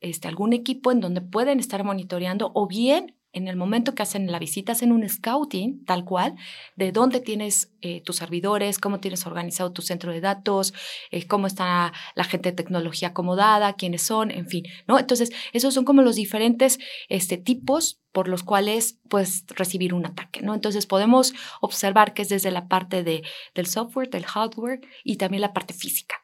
este, 0.00 0.28
algún 0.28 0.52
equipo 0.52 0.92
en 0.92 1.00
donde 1.00 1.20
pueden 1.20 1.60
estar 1.60 1.82
monitoreando 1.84 2.50
o 2.54 2.66
bien 2.66 3.14
en 3.34 3.48
el 3.48 3.56
momento 3.56 3.94
que 3.94 4.02
hacen 4.02 4.30
la 4.30 4.38
visita, 4.38 4.72
hacen 4.72 4.92
un 4.92 5.06
scouting 5.08 5.84
tal 5.84 6.04
cual 6.04 6.36
de 6.76 6.92
dónde 6.92 7.20
tienes 7.20 7.72
eh, 7.82 8.00
tus 8.00 8.16
servidores, 8.16 8.78
cómo 8.78 9.00
tienes 9.00 9.26
organizado 9.26 9.72
tu 9.72 9.82
centro 9.82 10.12
de 10.12 10.20
datos, 10.20 10.72
eh, 11.10 11.26
cómo 11.26 11.46
está 11.46 11.92
la 12.14 12.24
gente 12.24 12.50
de 12.50 12.56
tecnología 12.56 13.08
acomodada, 13.08 13.74
quiénes 13.74 14.02
son, 14.02 14.30
en 14.30 14.46
fin, 14.46 14.64
¿no? 14.86 14.98
Entonces, 14.98 15.30
esos 15.52 15.74
son 15.74 15.84
como 15.84 16.02
los 16.02 16.16
diferentes 16.16 16.78
este, 17.08 17.36
tipos 17.36 18.00
por 18.12 18.28
los 18.28 18.44
cuales 18.44 19.00
puedes 19.08 19.44
recibir 19.48 19.92
un 19.92 20.06
ataque, 20.06 20.40
¿no? 20.40 20.54
Entonces, 20.54 20.86
podemos 20.86 21.34
observar 21.60 22.14
que 22.14 22.22
es 22.22 22.28
desde 22.28 22.52
la 22.52 22.68
parte 22.68 23.02
de, 23.02 23.22
del 23.54 23.66
software, 23.66 24.08
del 24.08 24.24
hardware 24.24 24.80
y 25.02 25.16
también 25.16 25.40
la 25.40 25.52
parte 25.52 25.74
física. 25.74 26.16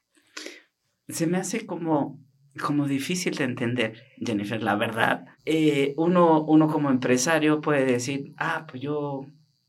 Se 1.09 1.27
me 1.27 1.39
hace 1.39 1.67
como 1.67 2.21
como 2.61 2.87
difícil 2.87 3.35
de 3.35 3.45
entender, 3.45 4.03
Jennifer, 4.19 4.63
la 4.63 4.77
verdad. 4.77 5.27
Eh, 5.45 5.95
uno, 5.97 6.43
uno 6.45 6.69
como 6.69 6.91
empresario 6.91 7.61
puede 7.61 7.85
decir, 7.85 8.33
ah, 8.39 8.67
pues 8.69 8.83
yo, 8.83 9.27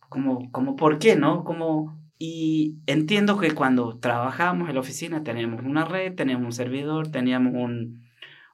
como, 0.10 0.52
como, 0.52 0.76
¿por 0.76 1.00
qué, 1.00 1.16
no? 1.16 1.44
Como, 1.44 2.00
y 2.18 2.78
entiendo 2.86 3.40
que 3.40 3.54
cuando 3.56 3.98
trabajamos 4.00 4.70
en 4.70 4.76
la 4.76 4.82
oficina 4.82 5.24
tenemos 5.24 5.62
una 5.64 5.86
red, 5.86 6.14
tenemos 6.16 6.46
un 6.46 6.54
servidor, 6.54 7.10
teníamos 7.10 7.54
un, 7.56 8.04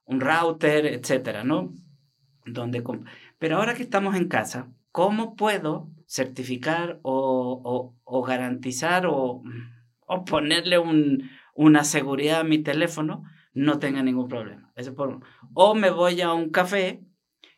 un 0.05 0.21
router, 0.21 0.85
etcétera, 0.85 1.43
¿no? 1.43 1.73
Donde, 2.45 2.83
pero 3.39 3.57
ahora 3.57 3.75
que 3.75 3.83
estamos 3.83 4.15
en 4.15 4.27
casa, 4.29 4.71
¿cómo 4.91 5.35
puedo 5.35 5.89
certificar 6.07 6.99
o, 7.03 7.61
o, 7.63 7.95
o 8.03 8.23
garantizar 8.23 9.05
o, 9.05 9.43
o 10.07 10.25
ponerle 10.25 10.79
un, 10.79 11.29
una 11.53 11.83
seguridad 11.83 12.39
a 12.39 12.45
mi 12.45 12.59
teléfono? 12.59 13.23
No 13.57 13.79
tenga 13.79 14.03
ningún 14.03 14.27
problema. 14.27 14.71
Eso 14.75 14.93
por 14.93 15.19
O 15.53 15.73
me 15.73 15.89
voy 15.89 16.21
a 16.21 16.31
un 16.31 16.51
café 16.51 17.01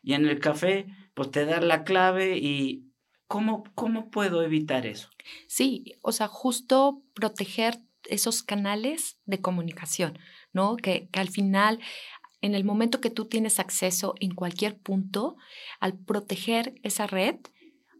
y 0.02 0.14
en 0.14 0.26
el 0.26 0.40
café 0.40 0.86
pues 1.14 1.30
te 1.30 1.44
dan 1.44 1.68
la 1.68 1.84
clave 1.84 2.38
y 2.38 2.90
¿cómo, 3.26 3.64
cómo 3.74 4.10
puedo 4.10 4.42
evitar 4.42 4.86
eso? 4.86 5.10
Sí, 5.46 5.92
o 6.00 6.12
sea, 6.12 6.26
justo 6.26 7.02
proteger 7.14 7.80
esos 8.08 8.42
canales 8.42 9.18
de 9.26 9.42
comunicación, 9.42 10.18
¿no? 10.54 10.76
Que, 10.76 11.08
que 11.12 11.20
al 11.20 11.28
final 11.28 11.80
en 12.40 12.54
el 12.54 12.64
momento 12.64 13.02
que 13.02 13.10
tú 13.10 13.26
tienes 13.26 13.60
acceso 13.60 14.14
en 14.20 14.34
cualquier 14.34 14.78
punto, 14.78 15.36
al 15.80 15.98
proteger 15.98 16.74
esa 16.82 17.06
red, 17.06 17.36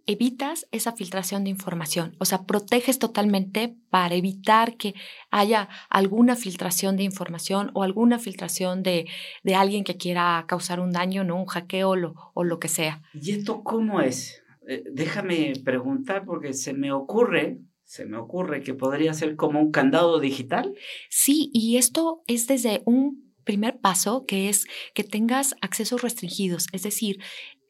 evitas 0.07 0.66
esa 0.73 0.92
filtración 0.92 1.45
de 1.45 1.50
información, 1.50 2.16
o 2.19 2.25
sea, 2.25 2.45
proteges 2.45 2.99
totalmente 2.99 3.76
para 3.90 4.14
evitar 4.14 4.76
que 4.76 4.95
haya 5.30 5.69
alguna 5.88 6.37
filtración 6.37 6.97
de 6.97 7.04
información 7.04 7.71
o 7.75 7.83
alguna 7.83 8.19
filtración 8.19 8.83
de, 8.83 9.07
de 9.42 9.54
alguien 9.54 9.85
que 9.85 9.97
quiera 9.97 10.45
causar 10.49 10.80
un 10.80 10.92
daño, 10.92 11.25
¿no? 11.25 11.37
Un 11.37 11.47
hackeo 11.47 11.90
o 12.35 12.45
lo, 12.45 12.59
que 12.59 12.69
sea. 12.69 13.02
¿Y 13.14 13.33
esto 13.33 13.62
cómo 13.62 14.00
es? 14.00 14.42
Eh, 14.69 14.85
déjame 14.92 15.52
preguntar 15.64 16.25
porque 16.25 16.52
se 16.52 16.75
me 16.75 16.92
ocurre, 16.92 17.59
se 17.85 18.04
me 18.04 18.16
ocurre 18.16 18.62
que 18.62 18.75
podría 18.75 19.14
ser 19.14 19.37
como 19.37 19.61
un 19.61 19.71
candado 19.71 20.21
digital. 20.21 20.75
Sí, 21.09 21.50
y 21.52 21.76
esto 21.76 22.23
es 22.26 22.47
desde 22.47 22.83
un 22.85 23.30
primer 23.45 23.80
paso 23.80 24.26
que 24.26 24.49
es 24.49 24.66
que 24.95 25.04
tengas 25.04 25.54
accesos 25.61 26.02
restringidos, 26.02 26.66
es 26.73 26.83
decir, 26.83 27.19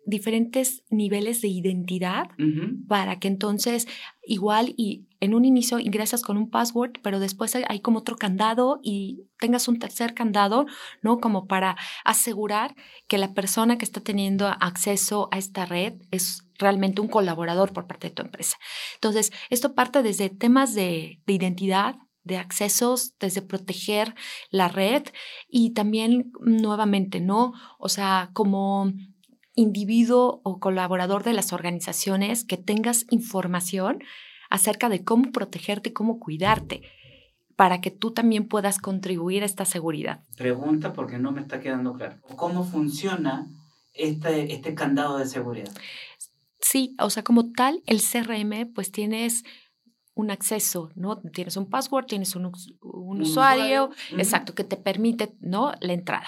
diferentes 0.06 0.82
niveles 0.90 1.40
de 1.40 1.48
identidad 1.48 2.28
para 2.88 3.18
que 3.18 3.28
entonces 3.28 3.86
igual 4.24 4.74
y 4.76 5.06
en 5.20 5.34
un 5.34 5.44
inicio 5.44 5.78
ingresas 5.78 6.22
con 6.22 6.36
un 6.36 6.50
password, 6.50 6.92
pero 7.02 7.20
después 7.20 7.54
hay 7.54 7.80
como 7.80 7.98
otro 7.98 8.16
candado 8.16 8.80
y 8.82 9.24
tengas 9.38 9.68
un 9.68 9.78
tercer 9.78 10.14
candado, 10.14 10.66
¿no? 11.02 11.18
Como 11.18 11.46
para 11.46 11.76
asegurar 12.04 12.74
que 13.06 13.18
la 13.18 13.34
persona 13.34 13.76
que 13.76 13.84
está 13.84 14.00
teniendo 14.00 14.46
acceso 14.46 15.28
a 15.30 15.38
esta 15.38 15.66
red 15.66 15.94
es 16.10 16.42
realmente 16.58 17.00
un 17.00 17.08
colaborador 17.08 17.72
por 17.72 17.86
parte 17.86 18.08
de 18.08 18.14
tu 18.14 18.22
empresa. 18.22 18.56
Entonces, 18.94 19.32
esto 19.50 19.74
parte 19.74 20.02
desde 20.02 20.30
temas 20.30 20.74
de, 20.74 21.20
de 21.26 21.32
identidad, 21.32 21.96
de 22.22 22.36
accesos, 22.36 23.14
desde 23.18 23.42
proteger 23.42 24.14
la 24.50 24.68
red 24.68 25.04
y 25.48 25.72
también 25.72 26.32
nuevamente, 26.40 27.20
¿no? 27.20 27.52
O 27.78 27.88
sea, 27.88 28.30
como 28.32 28.92
individuo 29.60 30.40
o 30.42 30.58
colaborador 30.58 31.22
de 31.22 31.32
las 31.32 31.52
organizaciones 31.52 32.44
que 32.44 32.56
tengas 32.56 33.06
información 33.10 34.02
acerca 34.48 34.88
de 34.88 35.04
cómo 35.04 35.32
protegerte 35.32 35.90
y 35.90 35.92
cómo 35.92 36.18
cuidarte 36.18 36.82
para 37.56 37.80
que 37.80 37.90
tú 37.90 38.12
también 38.12 38.48
puedas 38.48 38.78
contribuir 38.78 39.42
a 39.42 39.46
esta 39.46 39.66
seguridad. 39.66 40.24
Pregunta 40.36 40.92
porque 40.94 41.18
no 41.18 41.30
me 41.30 41.42
está 41.42 41.60
quedando 41.60 41.92
claro. 41.92 42.16
¿Cómo 42.36 42.64
funciona 42.64 43.48
este, 43.92 44.54
este 44.54 44.74
candado 44.74 45.18
de 45.18 45.26
seguridad? 45.26 45.70
Sí, 46.60 46.96
o 46.98 47.10
sea, 47.10 47.22
como 47.22 47.52
tal, 47.52 47.82
el 47.86 48.00
CRM, 48.00 48.72
pues 48.72 48.90
tienes 48.90 49.44
un 50.14 50.30
acceso, 50.30 50.90
¿no? 50.94 51.20
Tienes 51.20 51.56
un 51.56 51.68
password, 51.68 52.06
tienes 52.06 52.34
un, 52.34 52.50
usuario, 52.80 53.90
exacto, 54.16 54.54
que 54.54 54.64
te 54.64 54.76
permite, 54.76 55.34
¿no? 55.40 55.72
La 55.80 55.92
entrada. 55.92 56.26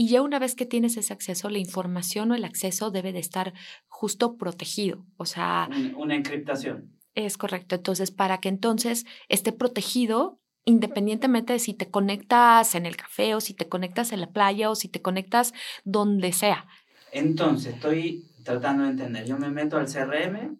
Y 0.00 0.08
ya 0.08 0.22
una 0.22 0.38
vez 0.38 0.54
que 0.54 0.64
tienes 0.64 0.96
ese 0.96 1.12
acceso, 1.12 1.50
la 1.50 1.58
información 1.58 2.30
o 2.30 2.34
el 2.34 2.46
acceso 2.46 2.90
debe 2.90 3.12
de 3.12 3.18
estar 3.18 3.52
justo 3.86 4.38
protegido. 4.38 5.04
O 5.18 5.26
sea... 5.26 5.68
Una 5.94 6.14
encriptación. 6.14 6.98
Es 7.14 7.36
correcto. 7.36 7.74
Entonces, 7.74 8.10
para 8.10 8.38
que 8.38 8.48
entonces 8.48 9.04
esté 9.28 9.52
protegido, 9.52 10.40
independientemente 10.64 11.52
de 11.52 11.58
si 11.58 11.74
te 11.74 11.90
conectas 11.90 12.74
en 12.74 12.86
el 12.86 12.96
café 12.96 13.34
o 13.34 13.42
si 13.42 13.52
te 13.52 13.68
conectas 13.68 14.12
en 14.12 14.22
la 14.22 14.30
playa 14.30 14.70
o 14.70 14.74
si 14.74 14.88
te 14.88 15.02
conectas 15.02 15.52
donde 15.84 16.32
sea. 16.32 16.64
Entonces, 17.12 17.74
estoy 17.74 18.24
tratando 18.42 18.84
de 18.84 18.92
entender. 18.92 19.26
Yo 19.26 19.36
me 19.36 19.50
meto 19.50 19.76
al 19.76 19.84
CRM 19.84 20.56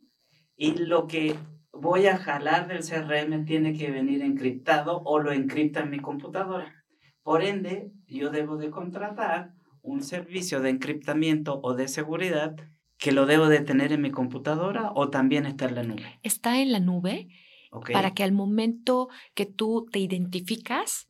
y 0.55 0.75
lo 0.75 1.07
que 1.07 1.35
voy 1.73 2.09
a 2.09 2.19
jalar 2.19 2.69
del 2.69 2.87
CRM 2.87 3.47
tiene 3.47 3.73
que 3.73 3.91
venir 3.91 4.21
encriptado 4.21 5.01
o 5.03 5.19
lo 5.19 5.33
encripta 5.33 5.81
en 5.81 5.89
mi 5.89 5.99
computadora. 5.99 6.80
Por 7.23 7.43
ende, 7.43 7.93
yo 8.07 8.31
debo 8.31 8.57
de 8.57 8.71
contratar 8.71 9.55
un 9.83 10.03
servicio 10.03 10.61
de 10.61 10.71
encriptamiento 10.71 11.61
o 11.63 11.75
de 11.75 11.89
seguridad 11.89 12.57
que 12.99 13.13
lo 13.13 13.27
debo 13.27 13.49
de 13.49 13.61
tener 13.61 13.93
en 13.93 14.03
mi 14.03 14.11
computadora 14.11 14.93
o 14.95 15.09
también 15.09 15.47
está 15.47 15.67
en 15.67 15.75
la 15.75 15.83
nube. 15.83 16.21
Está 16.23 16.61
en 16.61 16.73
la 16.73 16.81
nube 16.81 17.29
para 17.93 18.13
que 18.13 18.23
al 18.23 18.33
momento 18.33 19.09
que 19.35 19.47
tú 19.47 19.87
te 19.91 19.99
identificas 19.99 21.07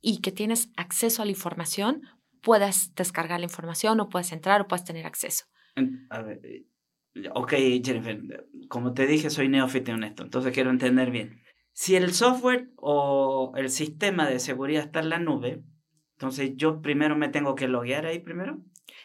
y 0.00 0.20
que 0.20 0.32
tienes 0.32 0.70
acceso 0.76 1.22
a 1.22 1.24
la 1.24 1.32
información, 1.32 2.02
puedas 2.40 2.94
descargar 2.94 3.40
la 3.40 3.46
información 3.46 4.00
o 4.00 4.08
puedas 4.08 4.32
entrar 4.32 4.60
o 4.60 4.68
puedas 4.68 4.84
tener 4.84 5.06
acceso. 5.06 5.46
A 6.10 6.22
ver, 6.22 6.40
eh, 6.44 6.66
ok, 7.32 7.52
Jennifer, 7.82 8.46
como 8.68 8.92
te 8.92 9.06
dije, 9.06 9.30
soy 9.30 9.48
neófito 9.48 9.92
en 9.92 10.04
esto, 10.04 10.22
entonces 10.22 10.52
quiero 10.52 10.70
entender 10.70 11.10
bien. 11.10 11.42
Si 11.74 11.96
el 11.96 12.14
software 12.14 12.70
o 12.76 13.52
el 13.56 13.68
sistema 13.68 14.28
de 14.28 14.38
seguridad 14.38 14.84
está 14.84 15.00
en 15.00 15.10
la 15.10 15.18
nube, 15.18 15.64
entonces 16.12 16.52
yo 16.54 16.80
primero 16.80 17.16
me 17.16 17.28
tengo 17.28 17.56
que 17.56 17.66
loguear 17.66 18.06
ahí 18.06 18.20
primero. 18.20 18.58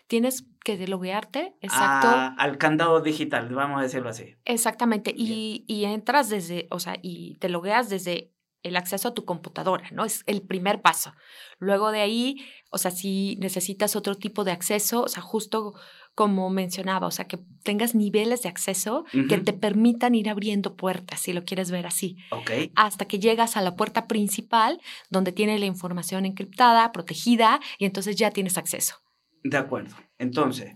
tienes 0.08 0.46
que 0.64 0.88
loguearte, 0.88 1.56
exacto. 1.62 2.08
Ah, 2.10 2.36
al 2.38 2.60
candado 2.60 3.02
digital, 3.02 3.50
vamos 3.54 3.80
a 3.80 3.84
decirlo 3.84 4.10
así. 4.10 4.36
Exactamente, 4.46 5.12
y, 5.16 5.66
y, 5.68 5.86
entras 5.86 6.30
desde, 6.30 6.68
o 6.70 6.80
sea, 6.80 6.98
y 7.02 7.38
te 7.40 7.50
logueas 7.50 7.90
desde 7.90 8.34
el 8.64 8.76
acceso 8.76 9.08
a 9.08 9.14
tu 9.14 9.26
computadora, 9.26 9.90
¿no? 9.92 10.06
Es 10.06 10.24
el 10.26 10.42
primer 10.42 10.82
paso. 10.82 11.14
Luego 11.60 11.92
de 11.92 12.02
ahí, 12.02 12.38
o 12.72 12.78
sea, 12.78 12.92
si 12.92 13.38
necesitas 13.40 13.96
otro 13.96 14.16
tipo 14.16 14.44
de 14.44 14.52
acceso, 14.52 15.04
o 15.04 15.08
sea, 15.08 15.22
justo 15.22 15.74
como 16.16 16.50
mencionaba, 16.50 17.08
o 17.08 17.12
sea, 17.12 17.28
que 17.28 17.40
tengas 17.64 17.96
niveles 17.96 18.42
de 18.42 18.50
acceso 18.50 19.06
que 19.30 19.38
te 19.38 19.54
permitan 19.54 20.16
ir 20.16 20.30
abriendo 20.30 20.76
puertas, 20.76 21.22
si 21.22 21.32
lo 21.32 21.46
quieres 21.46 21.72
ver 21.72 21.88
así. 21.88 22.18
Ok. 22.32 22.52
Hasta 22.76 23.06
que 23.06 23.20
llegas 23.20 23.56
a 23.56 23.62
la 23.62 23.78
puerta 23.78 24.06
principal, 24.08 24.82
donde 25.10 25.32
tiene 25.32 25.58
la 25.60 25.66
información 25.66 26.26
encriptada, 26.26 26.92
protegida, 26.92 27.62
y 27.78 27.86
entonces 27.86 28.18
ya 28.18 28.32
tienes 28.32 28.58
acceso. 28.58 28.96
De 29.44 29.56
acuerdo. 29.56 29.96
Entonces, 30.18 30.74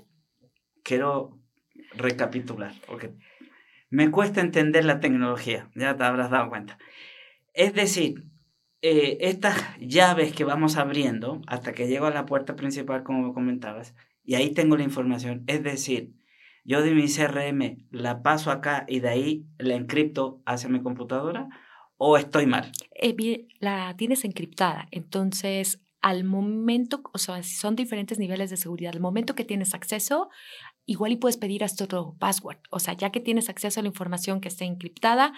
quiero 0.83 1.41
recapitular, 1.95 2.73
porque 2.87 3.13
me 3.89 4.09
cuesta 4.11 4.39
entender 4.39 4.85
la 4.85 5.01
tecnología, 5.01 5.69
ya 5.75 5.97
te 5.97 6.03
habrás 6.03 6.31
dado 6.31 6.49
cuenta. 6.49 6.77
Es 7.53 7.73
decir, 7.73 8.25
eh, 8.81 9.17
estas 9.21 9.55
llaves 9.79 10.33
que 10.33 10.43
vamos 10.43 10.77
abriendo 10.77 11.41
hasta 11.47 11.73
que 11.73 11.87
llego 11.87 12.07
a 12.07 12.11
la 12.11 12.25
puerta 12.25 12.55
principal, 12.55 13.03
como 13.03 13.33
comentabas, 13.33 13.95
y 14.23 14.35
ahí 14.35 14.51
tengo 14.51 14.75
la 14.75 14.83
información. 14.83 15.43
Es 15.47 15.63
decir, 15.63 16.13
yo 16.65 16.81
de 16.81 16.93
mi 16.93 17.07
CRM 17.07 17.85
la 17.91 18.23
paso 18.23 18.51
acá 18.51 18.85
y 18.87 18.99
de 18.99 19.09
ahí 19.09 19.45
la 19.57 19.75
encripto 19.75 20.41
hacia 20.45 20.69
mi 20.69 20.81
computadora 20.81 21.49
o 21.97 22.17
estoy 22.17 22.45
mal. 22.45 22.71
Eh, 22.95 23.47
la 23.59 23.95
tienes 23.97 24.25
encriptada, 24.25 24.87
entonces 24.91 25.79
al 26.01 26.25
momento, 26.25 27.01
o 27.13 27.17
sea, 27.17 27.41
son 27.43 27.77
diferentes 27.77 28.19
niveles 28.19 28.49
de 28.49 28.57
seguridad. 28.57 28.93
Al 28.93 28.99
momento 28.99 29.35
que 29.35 29.45
tienes 29.45 29.73
acceso, 29.73 30.29
igual 30.85 31.13
y 31.13 31.15
puedes 31.15 31.37
pedir 31.37 31.63
hasta 31.63 31.85
otro 31.85 32.17
password. 32.19 32.57
O 32.71 32.79
sea, 32.79 32.93
ya 32.93 33.09
que 33.09 33.21
tienes 33.21 33.47
acceso 33.47 33.79
a 33.79 33.83
la 33.83 33.87
información 33.87 34.41
que 34.41 34.49
esté 34.49 34.65
encriptada, 34.65 35.33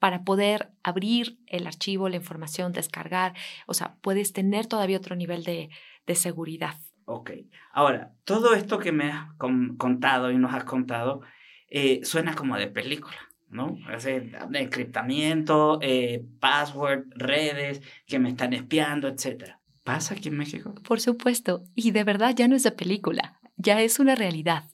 para 0.00 0.24
poder 0.24 0.72
abrir 0.82 1.38
el 1.46 1.68
archivo, 1.68 2.08
la 2.08 2.16
información, 2.16 2.72
descargar, 2.72 3.34
o 3.66 3.74
sea, 3.74 3.96
puedes 4.00 4.32
tener 4.32 4.66
todavía 4.66 4.96
otro 4.96 5.14
nivel 5.14 5.44
de, 5.44 5.70
de 6.06 6.14
seguridad. 6.16 6.74
Ok. 7.04 7.30
Ahora, 7.72 8.12
todo 8.24 8.54
esto 8.54 8.78
que 8.78 8.92
me 8.92 9.12
has 9.12 9.32
contado 9.36 10.30
y 10.30 10.38
nos 10.38 10.54
has 10.54 10.64
contado 10.64 11.22
eh, 11.68 12.00
suena 12.02 12.34
como 12.34 12.56
de 12.56 12.66
película, 12.66 13.18
¿no? 13.48 13.78
Es 13.94 14.06
encriptamiento, 14.06 15.78
eh, 15.82 16.24
password, 16.40 17.04
redes 17.14 17.82
que 18.06 18.18
me 18.18 18.30
están 18.30 18.52
espiando, 18.52 19.08
etc. 19.08 19.56
¿Pasa 19.84 20.14
aquí 20.14 20.28
en 20.28 20.38
México? 20.38 20.74
Por 20.82 21.00
supuesto. 21.00 21.64
Y 21.74 21.90
de 21.90 22.04
verdad 22.04 22.34
ya 22.34 22.48
no 22.48 22.56
es 22.56 22.62
de 22.62 22.72
película, 22.72 23.40
ya 23.56 23.80
es 23.82 23.98
una 23.98 24.14
realidad. 24.14 24.64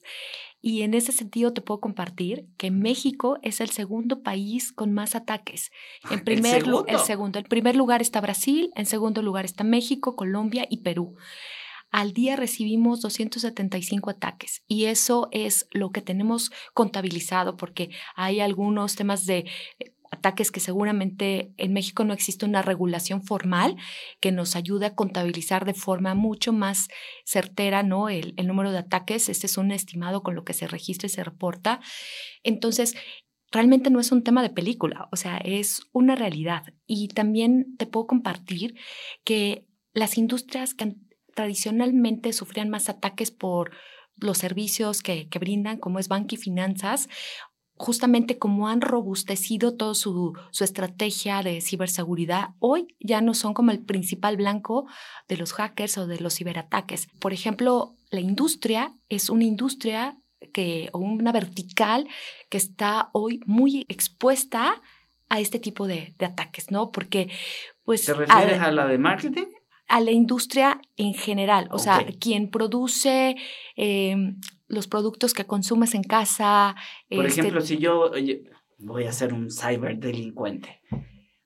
Y 0.61 0.81
en 0.81 0.93
ese 0.93 1.11
sentido 1.11 1.53
te 1.53 1.61
puedo 1.61 1.79
compartir 1.79 2.47
que 2.57 2.71
México 2.71 3.37
es 3.41 3.61
el 3.61 3.69
segundo 3.69 4.23
país 4.23 4.71
con 4.71 4.91
más 4.91 5.15
ataques. 5.15 5.71
En 6.09 6.23
primer 6.23 6.55
¿El 6.55 6.63
segundo? 6.63 6.85
el 6.87 6.99
segundo. 6.99 7.39
En 7.39 7.45
primer 7.45 7.75
lugar 7.75 8.01
está 8.01 8.21
Brasil, 8.21 8.71
en 8.75 8.85
segundo 8.85 9.21
lugar 9.21 9.45
está 9.45 9.63
México, 9.63 10.15
Colombia 10.15 10.65
y 10.69 10.77
Perú. 10.81 11.15
Al 11.89 12.11
día 12.11 12.35
recibimos 12.35 12.99
275 13.01 14.09
ataques 14.09 14.61
y 14.67 14.85
eso 14.85 15.29
es 15.31 15.67
lo 15.71 15.91
que 15.91 16.01
tenemos 16.01 16.51
contabilizado 16.73 17.55
porque 17.55 17.91
hay 18.15 18.41
algunos 18.41 18.95
temas 18.95 19.25
de 19.25 19.49
eh, 19.79 19.93
ataques 20.11 20.51
que 20.51 20.59
seguramente 20.59 21.53
en 21.57 21.73
México 21.73 22.03
no 22.03 22.13
existe 22.13 22.45
una 22.45 22.61
regulación 22.61 23.23
formal 23.23 23.75
que 24.19 24.31
nos 24.31 24.55
ayude 24.55 24.87
a 24.87 24.95
contabilizar 24.95 25.65
de 25.65 25.73
forma 25.73 26.13
mucho 26.15 26.53
más 26.53 26.87
certera 27.25 27.83
¿no? 27.83 28.09
el, 28.09 28.35
número 28.45 28.71
de 28.71 28.79
ataques. 28.79 29.29
Este 29.29 29.47
es 29.47 29.57
un 29.57 29.71
estimado 29.71 30.23
con 30.23 30.35
lo 30.35 30.43
que 30.43 30.53
se 30.53 30.67
registra 30.67 31.07
y 31.07 31.09
se 31.09 31.23
reporta. 31.23 31.79
Entonces, 32.43 32.95
realmente 33.51 33.89
no 33.89 33.99
es 33.99 34.11
un 34.11 34.23
tema 34.23 34.41
de 34.41 34.49
película, 34.49 35.07
o 35.11 35.15
sea, 35.15 35.37
es 35.37 35.81
una 35.91 36.15
realidad. 36.15 36.63
Y 36.85 37.09
también 37.09 37.75
te 37.77 37.87
puedo 37.87 38.07
compartir 38.07 38.75
que 39.23 39.65
las 39.93 40.17
industrias 40.17 40.73
que 40.73 40.95
tradicionalmente 41.35 42.33
sufrían 42.33 42.69
más 42.69 42.89
ataques 42.89 43.31
por 43.31 43.71
los 44.19 44.39
servicios 44.39 45.03
que, 45.03 45.29
que 45.29 45.39
brindan, 45.39 45.77
como 45.77 45.99
es 45.99 46.07
banca 46.07 46.35
y 46.35 46.37
finanzas, 46.37 47.07
justamente 47.77 48.37
como 48.37 48.67
han 48.67 48.81
robustecido 48.81 49.75
toda 49.75 49.95
su, 49.95 50.37
su, 50.51 50.63
estrategia 50.63 51.43
de 51.43 51.61
ciberseguridad, 51.61 52.49
hoy 52.59 52.95
ya 52.99 53.21
no 53.21 53.33
son 53.33 53.53
como 53.53 53.71
el 53.71 53.79
principal 53.79 54.37
blanco 54.37 54.87
de 55.27 55.37
los 55.37 55.53
hackers 55.53 55.97
o 55.97 56.07
de 56.07 56.19
los 56.19 56.35
ciberataques. 56.35 57.07
Por 57.19 57.33
ejemplo, 57.33 57.95
la 58.09 58.19
industria 58.19 58.93
es 59.09 59.29
una 59.29 59.43
industria 59.43 60.17
que, 60.53 60.89
o 60.93 60.99
una 60.99 61.31
vertical 61.31 62.07
que 62.49 62.57
está 62.57 63.09
hoy 63.13 63.41
muy 63.45 63.85
expuesta 63.89 64.81
a 65.29 65.39
este 65.39 65.59
tipo 65.59 65.87
de, 65.87 66.15
de 66.17 66.25
ataques, 66.25 66.71
¿no? 66.71 66.91
Porque, 66.91 67.29
pues... 67.83 68.05
¿Te 68.05 68.13
refieres 68.13 68.59
a, 68.59 68.65
a 68.65 68.71
la 68.71 68.87
de 68.87 68.97
marketing? 68.97 69.45
a 69.87 70.01
la 70.01 70.11
industria 70.11 70.81
en 70.97 71.13
general, 71.13 71.67
o 71.71 71.75
okay. 71.75 71.83
sea, 71.83 72.05
quien 72.19 72.49
produce 72.49 73.37
eh, 73.75 74.33
los 74.67 74.87
productos 74.87 75.33
que 75.33 75.45
consumes 75.45 75.95
en 75.95 76.03
casa. 76.03 76.75
Por 77.09 77.25
este... 77.25 77.41
ejemplo, 77.41 77.61
si 77.61 77.77
yo 77.77 78.11
voy 78.77 79.05
a 79.05 79.11
ser 79.11 79.33
un 79.33 79.49
ciberdelincuente, 79.49 80.81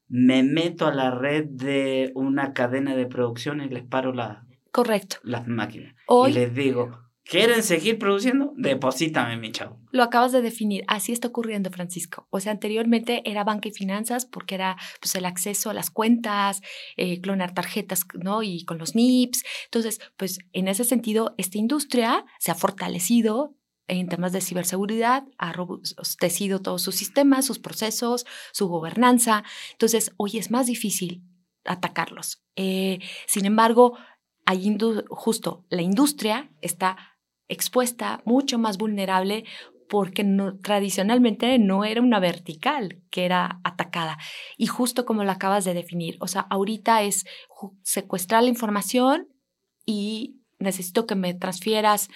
me 0.08 0.44
meto 0.44 0.88
a 0.88 0.94
la 0.94 1.12
red 1.12 1.46
de 1.46 2.12
una 2.16 2.54
cadena 2.54 2.96
de 2.96 3.06
producción 3.06 3.62
y 3.62 3.70
les 3.70 3.84
paro 3.84 4.14
la, 4.14 4.46
Correcto. 4.72 5.18
las 5.24 5.48
máquinas. 5.48 5.96
Hoy, 6.08 6.32
y 6.32 6.34
les 6.34 6.54
digo, 6.54 7.00
¿Quieren 7.32 7.64
seguir 7.64 7.98
produciendo? 7.98 8.52
Deposítame, 8.58 9.38
mi 9.38 9.54
chavo. 9.54 9.80
Lo 9.92 10.04
acabas 10.04 10.34
de 10.34 10.42
definir. 10.42 10.84
Así 10.88 11.14
está 11.14 11.30
ocurriendo, 11.30 11.72
Francisco. 11.72 12.28
O 12.30 12.42
sea, 12.42 12.52
anteriormente 12.52 13.22
era 13.24 13.46
banca 13.46 13.70
y 13.70 13.72
finanzas 13.72 14.26
porque 14.26 14.56
era 14.56 14.76
pues, 15.00 15.16
el 15.16 15.24
acceso 15.24 15.70
a 15.70 15.74
las 15.74 15.92
cuentas, 15.92 16.62
eh, 16.98 17.22
clonar 17.22 17.54
tarjetas, 17.54 18.06
¿no? 18.16 18.44
Y 18.44 18.66
con 18.66 18.80
los 18.80 18.96
NIPS. 18.96 19.44
Entonces, 19.64 20.02
pues 20.18 20.40
en 20.52 20.68
ese 20.68 20.84
sentido, 20.84 21.34
esta 21.38 21.58
industria 21.58 22.26
se 22.38 22.52
ha 22.52 22.56
fortalecido 22.56 23.56
en 23.88 24.10
temas 24.10 24.34
de 24.34 24.42
ciberseguridad, 24.42 25.24
ha 25.38 25.54
robustecido 25.54 26.62
todos 26.62 26.82
sus 26.82 26.96
sistemas, 26.96 27.46
sus 27.46 27.60
procesos, 27.60 28.26
su 28.52 28.68
gobernanza. 28.68 29.46
Entonces, 29.72 30.12
hoy 30.18 30.38
es 30.38 30.52
más 30.52 30.68
difícil 30.68 31.24
atacarlos. 31.64 32.44
Eh, 32.58 33.00
sin 33.26 33.46
embargo, 33.46 33.98
hay 34.46 34.78
justo 35.10 35.66
la 35.70 35.82
industria 35.82 36.52
está 36.60 37.11
expuesta, 37.52 38.22
mucho 38.26 38.58
más 38.58 38.78
vulnerable, 38.78 39.44
porque 39.90 40.24
no, 40.24 40.58
tradicionalmente 40.58 41.60
no 41.60 41.84
era 41.84 42.02
una 42.02 42.20
vertical 42.20 43.02
que 43.10 43.26
era 43.26 43.60
atacada. 43.66 44.18
Y 44.58 44.68
justo 44.68 45.06
como 45.06 45.24
lo 45.26 45.32
acabas 45.32 45.66
de 45.66 45.74
definir, 45.74 46.18
o 46.22 46.28
sea, 46.28 46.42
ahorita 46.42 47.04
es 47.04 47.26
secuestrar 47.84 48.44
la 48.44 48.50
información 48.50 49.28
y 49.86 50.42
necesito 50.60 51.06
que 51.06 51.16
me 51.16 51.34
transfieras 51.34 52.08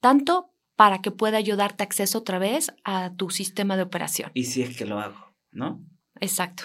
tanto 0.00 0.54
para 0.74 1.02
que 1.02 1.10
pueda 1.10 1.40
yo 1.40 1.56
darte 1.56 1.84
acceso 1.84 2.18
otra 2.18 2.38
vez 2.38 2.72
a 2.84 3.12
tu 3.14 3.28
sistema 3.28 3.76
de 3.76 3.82
operación. 3.82 4.30
Y 4.32 4.44
si 4.44 4.62
es 4.62 4.76
que 4.76 4.86
lo 4.86 4.98
hago, 4.98 5.34
¿no? 5.50 5.84
Exacto. 6.20 6.62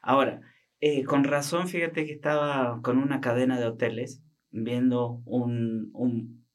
Ahora, 0.00 0.40
eh, 0.80 1.04
con 1.04 1.24
razón, 1.24 1.68
fíjate 1.68 2.06
que 2.06 2.12
estaba 2.12 2.80
con 2.80 2.96
una 2.96 3.20
cadena 3.20 3.58
de 3.58 3.66
hoteles 3.66 4.22
viendo 4.50 5.20
un, 5.26 5.90
un 5.92 6.45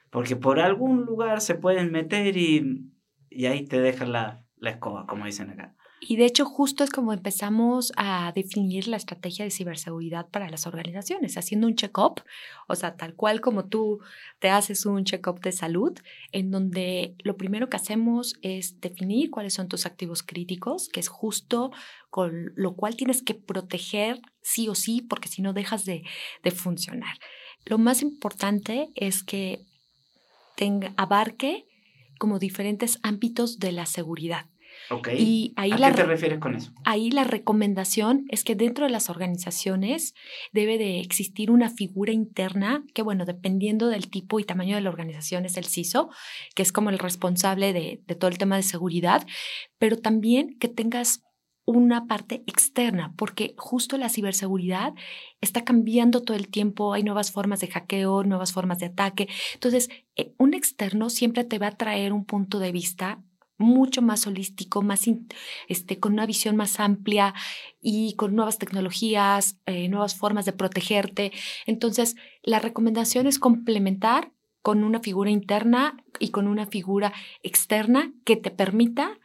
Porque 0.09 0.35
por 0.35 0.59
algún 0.59 1.05
lugar 1.05 1.41
se 1.41 1.55
pueden 1.55 1.91
meter 1.91 2.35
y, 2.37 2.91
y 3.29 3.45
ahí 3.45 3.65
te 3.65 3.79
dejan 3.79 4.11
la, 4.11 4.45
la 4.57 4.71
escoba, 4.71 5.05
como 5.05 5.25
dicen 5.25 5.51
acá. 5.51 5.75
Y 6.01 6.15
de 6.15 6.25
hecho 6.25 6.45
justo 6.45 6.83
es 6.83 6.91
como 6.91 7.11
empezamos 7.11 7.91
a 7.97 8.31
definir 8.33 8.87
la 8.87 8.95
estrategia 8.95 9.43
de 9.43 9.51
ciberseguridad 9.51 10.29
para 10.29 10.49
las 10.49 10.65
organizaciones, 10.65 11.37
haciendo 11.37 11.67
un 11.67 11.75
check-up, 11.75 12.21
o 12.67 12.75
sea, 12.75 12.95
tal 12.95 13.15
cual 13.15 13.41
como 13.41 13.65
tú 13.65 13.99
te 14.39 14.49
haces 14.49 14.85
un 14.85 15.03
check-up 15.03 15.41
de 15.41 15.51
salud, 15.51 15.97
en 16.31 16.51
donde 16.51 17.15
lo 17.19 17.35
primero 17.35 17.69
que 17.69 17.75
hacemos 17.75 18.35
es 18.41 18.79
definir 18.79 19.29
cuáles 19.29 19.53
son 19.53 19.67
tus 19.67 19.85
activos 19.85 20.23
críticos, 20.23 20.87
que 20.87 21.01
es 21.01 21.09
justo 21.09 21.71
con 22.09 22.53
lo 22.55 22.75
cual 22.75 22.95
tienes 22.95 23.21
que 23.21 23.33
proteger 23.33 24.21
sí 24.41 24.69
o 24.69 24.75
sí, 24.75 25.01
porque 25.01 25.27
si 25.27 25.41
no 25.41 25.51
dejas 25.51 25.83
de, 25.83 26.03
de 26.43 26.51
funcionar. 26.51 27.17
Lo 27.65 27.77
más 27.77 28.01
importante 28.01 28.89
es 28.95 29.21
que 29.23 29.65
tenga, 30.59 30.93
abarque 30.97 31.65
como 32.19 32.37
diferentes 32.37 32.99
ámbitos 33.01 33.59
de 33.59 33.71
la 33.71 33.85
seguridad. 33.85 34.45
Y 35.17 35.53
ahí 35.55 35.71
¿A 35.71 35.77
qué 35.77 35.97
te 35.97 36.03
refieres 36.03 36.39
con 36.39 36.55
eso? 36.55 36.73
Ahí 36.83 37.11
la 37.11 37.23
recomendación 37.23 38.25
es 38.29 38.43
que 38.43 38.55
dentro 38.55 38.85
de 38.85 38.91
las 38.91 39.09
organizaciones 39.09 40.15
debe 40.51 40.77
de 40.77 40.99
existir 40.99 41.49
una 41.49 41.69
figura 41.69 42.11
interna 42.11 42.83
que, 42.93 43.01
bueno, 43.01 43.25
dependiendo 43.25 43.87
del 43.87 44.09
tipo 44.09 44.39
y 44.39 44.43
tamaño 44.43 44.75
de 44.75 44.81
la 44.81 44.89
organización 44.89 45.45
es 45.45 45.57
el 45.57 45.65
CISO, 45.65 46.09
que 46.55 46.63
es 46.63 46.71
como 46.71 46.89
el 46.89 46.99
responsable 46.99 47.71
de, 47.71 48.01
de 48.05 48.15
todo 48.15 48.29
el 48.29 48.37
tema 48.37 48.57
de 48.57 48.63
seguridad, 48.63 49.25
pero 49.77 49.97
también 49.97 50.57
que 50.59 50.67
tengas 50.67 51.23
una 51.69 52.07
parte 52.07 52.43
externa, 52.47 53.13
porque 53.15 53.53
justo 53.55 53.97
la 53.97 54.09
ciberseguridad 54.09 54.95
está 55.39 55.63
cambiando 55.63 56.23
todo 56.23 56.35
el 56.35 56.47
tiempo, 56.47 56.93
hay 56.93 57.03
nuevas 57.03 57.31
formas 57.31 57.59
de 57.59 57.67
hackeo, 57.67 58.23
nuevas 58.23 58.53
formas 58.53 58.79
de 58.79 58.87
ataque. 58.87 59.29
Entonces, 59.53 59.89
eh, 60.15 60.33
un 60.39 60.55
externo 60.55 61.11
siempre 61.11 61.43
te 61.43 61.59
va 61.59 61.67
a 61.67 61.77
traer 61.77 62.11
un 62.11 62.25
punto 62.25 62.57
de 62.57 62.71
vista 62.71 63.21
mucho 63.59 64.01
más 64.01 64.25
holístico, 64.25 64.81
más 64.81 65.05
este, 65.67 65.99
con 65.99 66.13
una 66.13 66.25
visión 66.25 66.55
más 66.55 66.79
amplia 66.79 67.35
y 67.81 68.15
con 68.15 68.35
nuevas 68.35 68.57
tecnologías, 68.57 69.59
eh, 69.67 69.89
nuevas 69.89 70.15
formas 70.15 70.45
de 70.45 70.53
protegerte. 70.53 71.31
Entonces, 71.67 72.15
la 72.41 72.57
recomendación 72.57 73.27
es 73.27 73.37
complementar 73.37 74.31
con 74.63 74.83
una 74.83 75.01
figura 75.01 75.29
interna 75.29 76.03
y 76.19 76.31
con 76.31 76.47
una 76.47 76.65
figura 76.65 77.13
externa 77.43 78.11
que 78.25 78.37
te 78.37 78.49
permita 78.49 79.19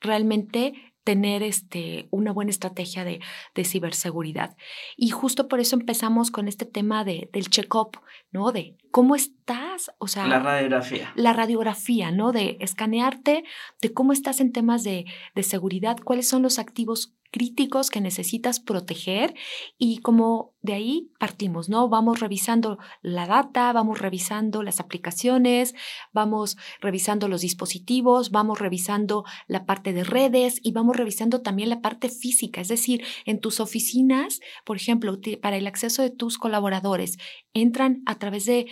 realmente 0.00 0.89
tener 1.10 1.42
este, 1.42 2.06
una 2.12 2.32
buena 2.32 2.52
estrategia 2.52 3.04
de, 3.04 3.20
ciberseguridad. 3.64 4.56
Y 4.96 5.10
justo 5.10 5.48
por 5.48 5.58
eso 5.58 5.74
empezamos 5.74 6.30
con 6.30 6.46
este 6.46 6.66
tema 6.66 7.02
de, 7.02 7.28
del 7.32 7.50
check-up, 7.50 7.98
¿no? 8.30 8.52
De 8.52 8.76
cómo 8.90 9.14
estás, 9.14 9.90
o 9.98 10.08
sea... 10.08 10.26
La 10.26 10.38
radiografía. 10.40 11.12
La 11.14 11.32
radiografía, 11.32 12.10
¿no? 12.10 12.32
De 12.32 12.56
escanearte, 12.60 13.44
de 13.80 13.92
cómo 13.92 14.12
estás 14.12 14.40
en 14.40 14.52
temas 14.52 14.84
de, 14.84 15.06
de 15.34 15.42
seguridad, 15.42 15.96
cuáles 16.04 16.28
son 16.28 16.42
los 16.42 16.58
activos 16.58 17.14
críticos 17.30 17.90
que 17.90 18.00
necesitas 18.00 18.60
proteger 18.60 19.34
y 19.78 19.98
como 19.98 20.52
de 20.62 20.74
ahí 20.74 21.10
partimos, 21.18 21.68
¿no? 21.68 21.88
Vamos 21.88 22.20
revisando 22.20 22.78
la 23.02 23.26
data, 23.26 23.72
vamos 23.72 23.98
revisando 23.98 24.62
las 24.62 24.80
aplicaciones, 24.80 25.74
vamos 26.12 26.56
revisando 26.80 27.28
los 27.28 27.40
dispositivos, 27.40 28.30
vamos 28.30 28.58
revisando 28.58 29.24
la 29.46 29.64
parte 29.64 29.92
de 29.92 30.04
redes 30.04 30.58
y 30.62 30.72
vamos 30.72 30.96
revisando 30.96 31.40
también 31.40 31.70
la 31.70 31.80
parte 31.80 32.08
física, 32.08 32.60
es 32.60 32.68
decir, 32.68 33.04
en 33.24 33.40
tus 33.40 33.60
oficinas, 33.60 34.40
por 34.64 34.76
ejemplo, 34.76 35.18
para 35.40 35.56
el 35.56 35.66
acceso 35.66 36.02
de 36.02 36.10
tus 36.10 36.36
colaboradores, 36.36 37.16
entran 37.54 38.02
a 38.06 38.18
través 38.18 38.44
de 38.44 38.66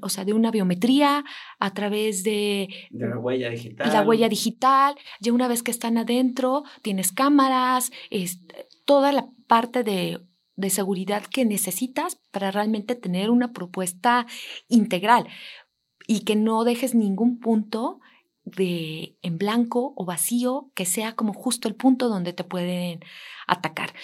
o 0.00 0.08
sea, 0.08 0.24
de 0.24 0.32
una 0.32 0.50
biometría 0.50 1.24
a 1.58 1.74
través 1.74 2.24
de, 2.24 2.68
de 2.90 3.08
la 3.08 3.18
huella 3.18 3.50
digital. 3.50 3.92
La 3.92 4.02
huella 4.02 4.28
digital. 4.28 4.94
Ya 5.20 5.32
una 5.32 5.48
vez 5.48 5.62
que 5.62 5.70
están 5.70 5.98
adentro, 5.98 6.64
tienes 6.82 7.12
cámaras, 7.12 7.90
es, 8.10 8.40
toda 8.84 9.12
la 9.12 9.28
parte 9.46 9.84
de, 9.84 10.20
de 10.56 10.70
seguridad 10.70 11.24
que 11.24 11.44
necesitas 11.44 12.18
para 12.30 12.50
realmente 12.50 12.94
tener 12.94 13.30
una 13.30 13.52
propuesta 13.52 14.26
integral 14.68 15.26
y 16.06 16.20
que 16.20 16.36
no 16.36 16.64
dejes 16.64 16.94
ningún 16.94 17.38
punto 17.38 18.00
de 18.44 19.16
en 19.22 19.38
blanco 19.38 19.92
o 19.96 20.04
vacío 20.04 20.70
que 20.74 20.84
sea 20.84 21.14
como 21.14 21.32
justo 21.32 21.68
el 21.68 21.76
punto 21.76 22.08
donde 22.08 22.32
te 22.32 22.44
pueden 22.44 23.00
atacar. 23.46 23.94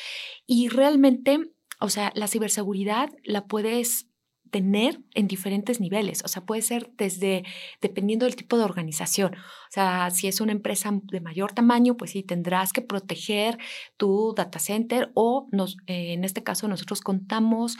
Y 0.47 0.69
realmente, 0.69 1.51
o 1.81 1.89
sea, 1.89 2.13
la 2.15 2.29
ciberseguridad 2.29 3.11
la 3.25 3.47
puedes 3.47 4.08
tener 4.51 5.01
en 5.15 5.29
diferentes 5.29 5.81
niveles. 5.81 6.23
O 6.25 6.29
sea, 6.29 6.45
puede 6.45 6.63
ser 6.63 6.91
desde, 6.97 7.45
dependiendo 7.81 8.27
del 8.27 8.37
tipo 8.37 8.59
de 8.59 8.65
organización. 8.65 9.35
O 9.35 9.71
sea, 9.71 10.11
si 10.11 10.29
es 10.29 10.41
una 10.41 10.53
empresa 10.53 10.91
de 11.03 11.21
mayor 11.21 11.53
tamaño, 11.53 11.97
pues 11.97 12.13
sí, 12.13 12.23
tendrás 12.23 12.73
que 12.73 12.83
proteger 12.83 13.59
tu 13.97 14.35
data 14.37 14.59
center 14.59 15.11
o 15.15 15.49
nos, 15.53 15.77
eh, 15.87 16.13
en 16.13 16.25
este 16.25 16.43
caso 16.43 16.69
nosotros 16.69 17.01
contamos 17.01 17.77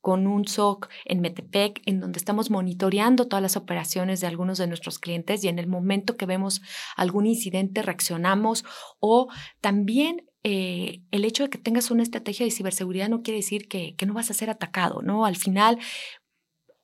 con 0.00 0.26
un 0.26 0.46
SOC 0.46 0.88
en 1.04 1.20
Metepec, 1.20 1.82
en 1.84 2.00
donde 2.00 2.18
estamos 2.18 2.50
monitoreando 2.50 3.28
todas 3.28 3.42
las 3.42 3.56
operaciones 3.56 4.20
de 4.20 4.26
algunos 4.26 4.58
de 4.58 4.66
nuestros 4.66 4.98
clientes 4.98 5.44
y 5.44 5.48
en 5.48 5.58
el 5.58 5.66
momento 5.66 6.16
que 6.16 6.26
vemos 6.26 6.62
algún 6.96 7.26
incidente 7.26 7.82
reaccionamos 7.82 8.64
o 8.98 9.28
también 9.60 10.29
eh, 10.42 11.02
el 11.10 11.24
hecho 11.24 11.44
de 11.44 11.50
que 11.50 11.58
tengas 11.58 11.90
una 11.90 12.02
estrategia 12.02 12.46
de 12.46 12.52
ciberseguridad 12.52 13.08
no 13.08 13.22
quiere 13.22 13.38
decir 13.38 13.68
que, 13.68 13.94
no 14.06 14.14
vas 14.14 14.30
a 14.30 14.34
ser 14.34 14.48
atacado, 14.48 15.02
¿no? 15.02 15.26
Al 15.26 15.36
final, 15.36 15.78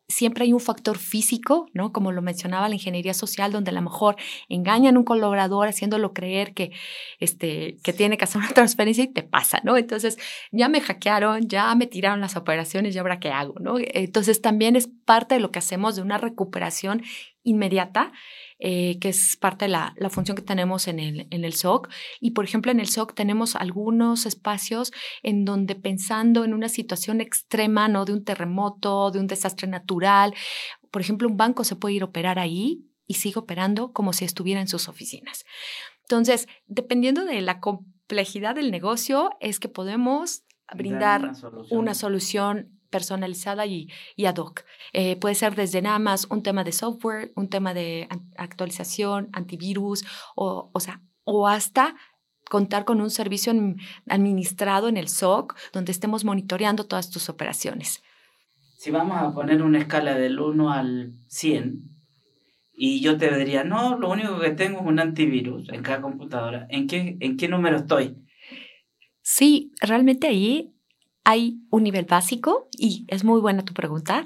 siempre 0.09 0.45
hay 0.45 0.53
un 0.53 0.61
factor 0.61 0.99
físico, 0.99 1.67
¿no? 1.73 1.91
Como 1.93 2.13
lo 2.13 2.21
mencionaba 2.21 2.69
la 2.69 2.75
ingeniería 2.75 3.15
social, 3.15 3.51
donde 3.53 3.71
a 3.71 3.75
lo 3.75 3.81
mejor 3.81 4.17
engañan 4.49 4.97
a 4.97 4.99
un 4.99 5.05
colaborador 5.05 5.69
haciéndolo 5.69 6.13
creer 6.13 6.53
que, 6.53 6.71
este, 7.19 7.79
que 7.83 7.93
tiene 7.95 8.19
que 8.19 8.25
hacer 8.25 8.39
una 8.43 8.51
transferencia 8.55 9.05
y 9.05 9.13
te 9.13 9.23
pasa, 9.23 9.61
¿no? 9.65 9.79
Entonces, 9.79 10.19
ya 10.53 10.69
me 10.69 10.83
hackearon, 10.83 11.49
ya 11.49 11.75
me 11.75 11.87
tiraron 11.87 12.21
las 12.21 12.37
operaciones, 12.37 12.95
¿y 12.95 12.99
ahora 12.99 13.21
qué 13.21 13.31
hago, 13.31 13.55
no? 13.59 13.77
Entonces, 13.79 14.43
también 14.43 14.77
es 14.77 14.89
parte 15.07 15.37
de 15.37 15.41
lo 15.41 15.51
que 15.51 15.61
hacemos 15.61 15.97
de 15.97 16.03
una 16.03 16.19
recuperación 16.19 17.03
inmediata 17.43 18.13
eh, 18.59 18.99
que 19.01 19.11
es 19.11 19.37
parte 19.37 19.67
de 19.67 19.71
la, 19.71 19.95
la, 19.97 20.11
función 20.11 20.37
que 20.37 20.43
tenemos 20.43 20.89
en 20.89 20.99
el, 20.99 21.27
en 21.31 21.45
el 21.45 21.55
SOC. 21.55 21.89
Y, 22.21 22.31
por 22.33 22.45
ejemplo, 22.45 22.73
en 22.73 22.81
el 22.81 22.89
SOC 22.89 23.15
tenemos 23.15 23.57
algunos 23.57 24.27
espacios 24.27 24.93
en 25.23 25.45
donde 25.45 25.75
pensando 25.75 26.45
en 26.45 26.55
una 26.55 26.69
situación 26.69 27.21
extrema, 27.21 27.89
¿no? 27.89 28.05
De 28.05 28.13
un 28.13 28.25
terremoto, 28.25 29.11
de 29.11 29.21
un 29.21 29.27
desastre 29.27 29.69
natural, 29.69 30.35
por 30.97 31.03
ejemplo, 31.03 31.29
un 31.29 31.37
banco 31.37 31.63
se 31.63 31.77
puede 31.77 31.97
ir 31.97 32.03
a 32.03 32.07
operar 32.07 32.39
ahí 32.39 32.89
y 33.07 33.15
sigue 33.15 33.39
operando 33.39 33.93
como 33.93 34.15
si 34.15 34.25
estuviera 34.25 34.63
en 34.63 34.67
sus 34.69 34.89
oficinas. 34.89 35.45
Entonces, 36.01 36.49
dependiendo 36.67 37.27
de 37.27 37.41
la 37.43 37.61
complejidad 37.61 38.55
del 38.55 38.71
negocio, 38.71 39.31
es 39.41 39.61
que 39.61 39.69
podemos 39.69 40.45
brindar 40.75 41.33
una 41.71 41.93
solución 41.93 42.76
personalizada 42.97 43.67
y, 43.67 43.89
y 44.17 44.25
ad 44.25 44.37
hoc. 44.37 44.65
Eh, 44.95 45.17
puede 45.17 45.35
ser 45.35 45.55
desde 45.55 45.83
nada 45.83 45.99
más 45.99 46.27
un 46.31 46.43
tema 46.43 46.65
de 46.65 46.73
software, 46.73 47.31
un 47.37 47.49
tema 47.49 47.75
de 47.75 48.09
actualización, 48.37 49.29
antivirus, 49.33 50.05
o, 50.35 50.71
o, 50.73 50.81
sea, 50.81 51.03
o 51.25 51.47
hasta 51.47 51.95
contar 52.49 52.85
con 52.85 53.01
un 53.01 53.11
servicio 53.11 53.53
administrado 54.09 54.89
en 54.89 54.97
el 54.97 55.09
SOC 55.09 55.55
donde 55.73 55.93
estemos 55.93 56.25
monitoreando 56.25 56.85
todas 56.85 57.11
tus 57.11 57.29
operaciones. 57.29 58.03
Si 58.79 58.91
vamos 58.91 59.19
a 59.21 59.35
poner 59.35 59.63
una 59.63 59.79
escala 59.79 60.15
del 60.15 60.41
1 60.41 60.73
al 60.73 61.13
100, 61.29 61.97
y 62.79 63.01
yo 63.01 63.17
te 63.17 63.37
diría, 63.37 63.65
no, 63.65 63.99
lo 63.99 64.11
único 64.11 64.39
que 64.39 64.51
tengo 64.51 64.81
es 64.81 64.87
un 64.87 65.01
antivirus 65.01 65.69
en 65.71 65.83
cada 65.83 66.01
computadora, 66.01 66.67
¿en 66.71 66.87
qué, 66.87 67.17
en 67.21 67.37
qué 67.37 67.49
número 67.49 67.77
estoy? 67.77 68.17
Sí, 69.23 69.73
realmente 69.81 70.29
ahí 70.29 70.76
hay 71.27 71.59
un 71.71 71.83
nivel 71.83 72.05
básico 72.05 72.69
y 72.71 73.05
es 73.09 73.25
muy 73.25 73.41
buena 73.41 73.65
tu 73.65 73.75
pregunta. 73.75 74.25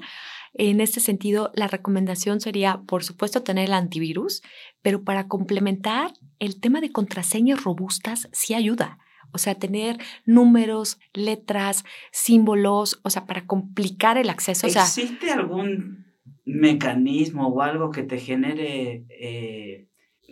En 0.53 0.79
este 0.79 0.99
sentido, 0.99 1.51
la 1.55 1.67
recomendación 1.67 2.39
sería, 2.39 2.83
por 2.85 3.03
supuesto, 3.03 3.41
tener 3.41 3.65
el 3.65 3.73
antivirus, 3.73 4.43
pero 4.83 5.03
para 5.03 5.27
complementar, 5.27 6.13
el 6.37 6.61
tema 6.61 6.79
de 6.79 6.91
contraseñas 6.91 7.63
robustas 7.63 8.29
sí 8.33 8.53
ayuda. 8.53 8.99
O 9.33 9.39
sea, 9.39 9.55
tener 9.55 9.97
números, 10.27 10.99
letras, 11.13 11.85
símbolos, 12.11 12.99
o 13.03 13.09
sea, 13.09 13.25
para 13.25 13.47
complicar 13.47 14.19
el 14.19 14.29
acceso. 14.29 14.67
¿Existe 14.67 15.31
algún 15.31 16.05
mecanismo 16.45 17.47
o 17.47 17.61
algo 17.63 17.89
que 17.89 18.03
te 18.03 18.19
genere, 18.19 19.05
eh, 19.09 19.87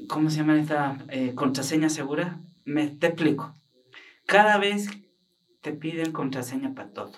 ¿cómo 0.07 0.29
se 0.29 0.37
llama 0.37 0.59
esta 0.59 1.03
eh, 1.09 1.33
contraseña 1.33 1.89
segura? 1.89 2.39
Me, 2.63 2.89
te 2.89 3.07
explico. 3.07 3.55
Cada 4.27 4.59
vez 4.59 4.87
te 5.61 5.73
piden 5.73 6.11
contraseña 6.11 6.73
para 6.73 6.91
todo. 6.91 7.11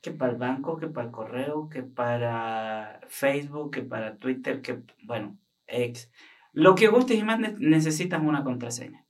Que 0.00 0.10
para 0.10 0.32
el 0.32 0.38
banco, 0.38 0.76
que 0.76 0.86
para 0.86 1.06
el 1.06 1.12
correo, 1.12 1.68
que 1.68 1.82
para 1.82 3.00
Facebook, 3.08 3.70
que 3.70 3.82
para 3.82 4.16
Twitter, 4.18 4.60
que, 4.60 4.82
bueno, 5.04 5.38
ex. 5.66 6.10
Lo 6.52 6.74
que 6.74 6.88
gustes 6.88 7.18
y 7.18 7.24
más 7.24 7.40
necesitas 7.58 8.22
una 8.22 8.44
contraseña. 8.44 9.06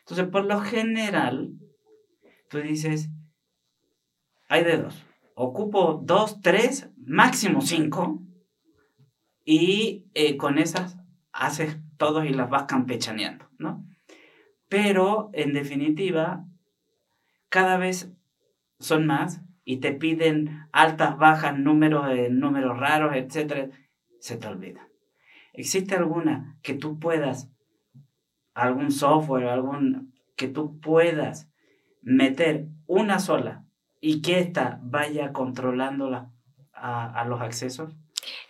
Entonces, 0.00 0.26
por 0.28 0.46
lo 0.46 0.60
general, 0.60 1.52
tú 2.48 2.58
dices, 2.58 3.10
hay 4.48 4.64
de 4.64 4.78
dos. 4.78 5.04
Ocupo 5.34 6.00
dos, 6.02 6.40
tres, 6.40 6.90
máximo 6.96 7.60
cinco. 7.60 8.22
Y 9.44 10.06
eh, 10.14 10.36
con 10.36 10.58
esas 10.58 10.98
haces 11.32 11.78
todos 11.98 12.24
y 12.24 12.30
las 12.30 12.48
vas 12.48 12.64
campechaneando, 12.64 13.48
¿no? 13.58 13.84
Pero, 14.68 15.30
en 15.32 15.52
definitiva, 15.52 16.47
cada 17.48 17.76
vez 17.76 18.12
son 18.78 19.06
más 19.06 19.42
y 19.64 19.78
te 19.78 19.92
piden 19.92 20.66
altas, 20.72 21.18
bajas, 21.18 21.58
números, 21.58 22.06
números 22.30 22.78
raros, 22.78 23.14
etc., 23.14 23.70
se 24.20 24.36
te 24.36 24.46
olvida. 24.46 24.88
¿Existe 25.52 25.94
alguna 25.94 26.58
que 26.62 26.74
tú 26.74 26.98
puedas, 26.98 27.50
algún 28.54 28.90
software, 28.90 29.46
algún 29.46 30.14
que 30.36 30.48
tú 30.48 30.80
puedas 30.80 31.50
meter 32.00 32.68
una 32.86 33.18
sola 33.18 33.66
y 34.00 34.22
que 34.22 34.38
ésta 34.38 34.80
vaya 34.82 35.32
controlándola 35.32 36.32
a, 36.72 37.20
a 37.20 37.24
los 37.24 37.40
accesos? 37.40 37.94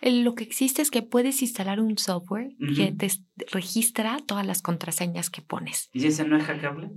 Lo 0.01 0.35
que 0.35 0.43
existe 0.43 0.81
es 0.81 0.91
que 0.91 1.01
puedes 1.01 1.41
instalar 1.41 1.79
un 1.79 1.97
software 1.97 2.55
que 2.75 2.91
te 2.91 3.09
registra 3.51 4.17
todas 4.25 4.45
las 4.45 4.61
contraseñas 4.61 5.29
que 5.29 5.41
pones. 5.41 5.89
¿Y 5.93 6.05
ese 6.05 6.25
no 6.25 6.37
es 6.37 6.43
hackeable? 6.43 6.91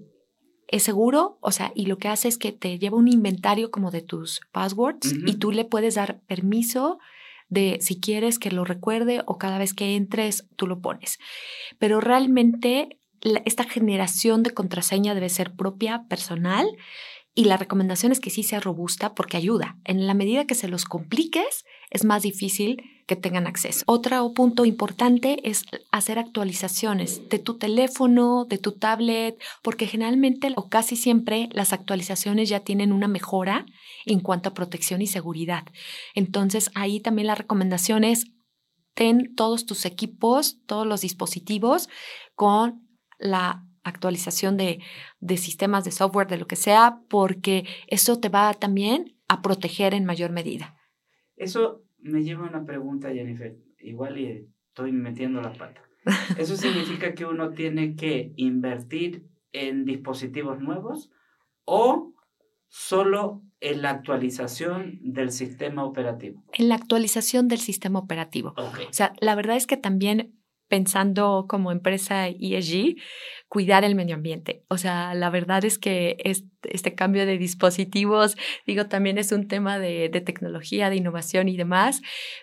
Es 0.69 0.83
seguro, 0.83 1.39
o 1.41 1.53
sea, 1.53 1.73
y 1.75 1.87
lo 1.87 1.99
que 1.99 2.09
hace 2.09 2.29
es 2.29 2.39
que 2.39 2.53
te 2.53 2.79
lleva 2.79 2.97
un 2.97 3.09
inventario 3.09 3.71
como 3.71 3.91
de 3.91 4.01
tus 4.01 4.41
passwords 4.53 5.13
y 5.27 5.35
tú 5.35 5.53
le 5.53 5.65
puedes 5.65 5.97
dar 5.97 6.21
permiso 6.23 6.99
de 7.49 7.79
si 7.83 8.01
quieres 8.01 8.39
que 8.39 8.51
lo 8.51 8.65
recuerde 8.65 9.23
o 9.27 9.37
cada 9.37 9.59
vez 9.59 9.75
que 9.75 9.97
entres 9.97 10.47
tú 10.57 10.67
lo 10.67 10.81
pones. 10.81 11.19
Pero 11.79 12.01
realmente 12.01 12.99
esta 13.45 13.65
generación 13.65 14.43
de 14.43 14.51
contraseña 14.51 15.15
debe 15.15 15.29
ser 15.29 15.53
propia, 15.55 16.05
personal 16.09 16.67
y 17.35 17.45
la 17.45 17.57
recomendación 17.57 18.13
es 18.13 18.21
que 18.21 18.31
sí 18.31 18.43
sea 18.43 18.61
robusta 18.61 19.15
porque 19.15 19.37
ayuda. 19.37 19.79
En 19.85 20.07
la 20.07 20.15
medida 20.15 20.47
que 20.47 20.55
se 20.55 20.69
los 20.69 20.85
compliques, 20.85 21.65
es 21.91 22.05
más 22.05 22.23
difícil 22.23 22.83
tengan 23.17 23.47
acceso. 23.47 23.83
Otro 23.87 24.33
punto 24.33 24.65
importante 24.65 25.49
es 25.49 25.65
hacer 25.91 26.19
actualizaciones 26.19 27.29
de 27.29 27.39
tu 27.39 27.59
teléfono, 27.59 28.45
de 28.45 28.59
tu 28.59 28.73
tablet, 28.73 29.41
porque 29.63 29.87
generalmente 29.87 30.53
o 30.57 30.69
casi 30.69 30.97
siempre 30.97 31.49
las 31.53 31.73
actualizaciones 31.73 32.49
ya 32.49 32.61
tienen 32.61 32.93
una 32.93 33.09
mejora 33.09 33.67
en 34.07 34.21
cuanto 34.21 34.49
a 34.49 34.55
protección 34.55 35.03
y 35.03 35.07
seguridad. 35.07 35.65
Entonces 36.15 36.71
ahí 36.75 37.01
también 37.01 37.27
la 37.27 37.35
recomendación 37.35 38.05
es 38.05 38.27
ten 38.95 39.35
todos 39.35 39.67
tus 39.67 39.85
equipos, 39.85 40.59
todos 40.67 40.87
los 40.87 41.01
dispositivos 41.01 41.89
con 42.35 42.89
la 43.19 43.65
actualización 43.85 44.57
de, 44.57 44.81
sistemas 45.37 45.85
de 45.85 45.91
software, 45.91 46.29
de 46.29 46.37
lo 46.37 46.47
que 46.47 46.57
sea, 46.57 47.01
porque 47.09 47.67
eso 47.87 48.19
te 48.19 48.29
va 48.29 48.53
también 48.55 49.19
a 49.29 49.43
proteger 49.43 49.95
en 49.95 50.05
mayor 50.05 50.31
medida. 50.31 50.77
Eso 51.37 51.82
me 52.03 52.23
lleva 52.23 52.47
una 52.47 52.65
pregunta, 52.65 53.13
Jennifer. 53.13 53.57
Igual 53.81 54.19
y 54.19 54.49
estoy 54.69 54.93
metiendo 54.93 55.41
la 55.41 55.53
pata. 55.53 55.83
¿Eso 56.39 56.57
significa 56.57 57.15
que 57.15 57.25
uno 57.25 57.53
tiene 57.53 57.95
que 57.95 58.33
invertir 58.37 59.27
en 59.53 59.85
dispositivos 59.85 60.61
nuevos 60.61 61.11
o 61.65 62.15
solo 62.69 63.43
en 63.61 63.83
la 63.83 63.91
actualización 63.91 64.99
del 65.03 65.31
sistema 65.31 65.85
operativo? 65.85 66.43
En 66.55 66.69
la 66.69 66.75
actualización 66.75 67.49
del 67.49 67.61
sistema 67.61 67.99
operativo. 67.99 68.55
O 68.57 68.93
sea, 68.93 69.13
la 69.21 69.35
verdad 69.35 69.57
es 69.57 69.67
que 69.67 69.77
también 69.77 70.43
pensando 70.69 71.45
como 71.49 71.71
empresa 71.71 72.29
ESG, 72.29 72.97
cuidar 73.53 73.85
el 73.85 73.95
medio 73.95 74.15
ambiente. 74.15 74.65
O 74.69 74.79
sea, 74.79 75.13
la 75.13 75.29
verdad 75.29 75.63
es 75.67 75.79
que 75.79 76.17
este, 76.25 76.95
cambio 76.95 77.27
de 77.27 77.37
dispositivos, 77.37 78.39
digo, 78.67 78.87
también 78.87 79.19
es 79.19 79.31
un 79.31 79.47
tema 79.47 79.79
de, 79.79 80.09
tecnología, 80.25 80.89
de 80.89 80.97
innovación 80.97 81.51
y 81.51 81.59
demás, 81.59 82.01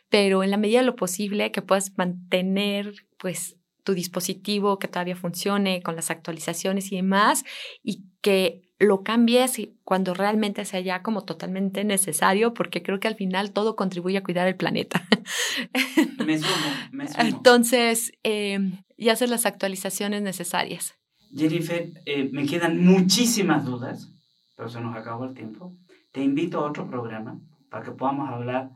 pero 0.09 0.43
en 0.43 0.51
la 0.51 0.57
medida 0.57 0.81
de 0.81 0.85
lo 0.85 0.95
posible 0.95 1.51
que 1.51 1.63
puedas 1.63 1.97
mantener, 1.97 2.93
pues, 3.17 3.55
tu 3.83 3.95
dispositivo 3.95 4.77
que 4.77 4.87
todavía 4.87 5.15
funcione 5.15 5.81
con 5.81 5.95
las 5.95 6.11
actualizaciones 6.11 6.91
y 6.91 6.97
demás, 6.97 7.43
y 7.81 8.03
que 8.21 8.68
lo 8.79 9.03
cambies 9.03 9.59
cuando 9.83 10.13
realmente 10.13 10.63
sea 10.63 10.79
ya 10.79 11.03
como 11.03 11.25
totalmente 11.25 11.83
necesario, 11.83 12.53
porque 12.53 12.81
creo 12.81 12.99
que 12.99 13.09
al 13.09 13.15
final 13.15 13.51
todo 13.51 13.75
contribuye 13.75 14.17
a 14.17 14.23
cuidar 14.23 14.47
el 14.47 14.55
planeta. 14.55 15.05
Me 16.25 16.37
sumo, 16.37 16.51
me 16.91 17.07
sumo. 17.07 17.23
Entonces, 17.23 18.13
eh, 18.23 18.59
y 18.97 19.09
hacer 19.09 19.29
las 19.29 19.45
actualizaciones 19.45 20.21
necesarias. 20.21 20.95
Jennifer, 21.33 21.91
eh, 22.05 22.29
me 22.31 22.45
quedan 22.45 22.83
muchísimas 22.83 23.65
dudas, 23.65 24.11
pero 24.55 24.69
se 24.69 24.81
nos 24.81 24.95
acabó 24.95 25.25
el 25.25 25.33
tiempo. 25.33 25.75
Te 26.11 26.21
invito 26.23 26.59
a 26.59 26.65
otro 26.65 26.89
programa 26.89 27.39
para 27.69 27.85
que 27.85 27.91
podamos 27.91 28.29
hablar 28.29 28.71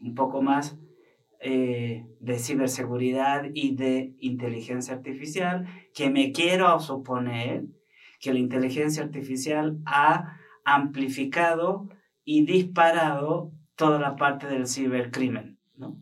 un 0.00 0.14
poco 0.14 0.42
más 0.42 0.78
eh, 1.40 2.06
de 2.20 2.38
ciberseguridad 2.38 3.44
y 3.54 3.74
de 3.76 4.14
inteligencia 4.20 4.94
artificial, 4.94 5.66
que 5.94 6.10
me 6.10 6.32
quiero 6.32 6.78
suponer 6.80 7.64
que 8.20 8.32
la 8.32 8.38
inteligencia 8.38 9.02
artificial 9.02 9.78
ha 9.86 10.36
amplificado 10.64 11.88
y 12.24 12.44
disparado 12.44 13.52
toda 13.74 13.98
la 13.98 14.16
parte 14.16 14.46
del 14.46 14.68
cibercrimen, 14.68 15.58
¿no? 15.76 15.98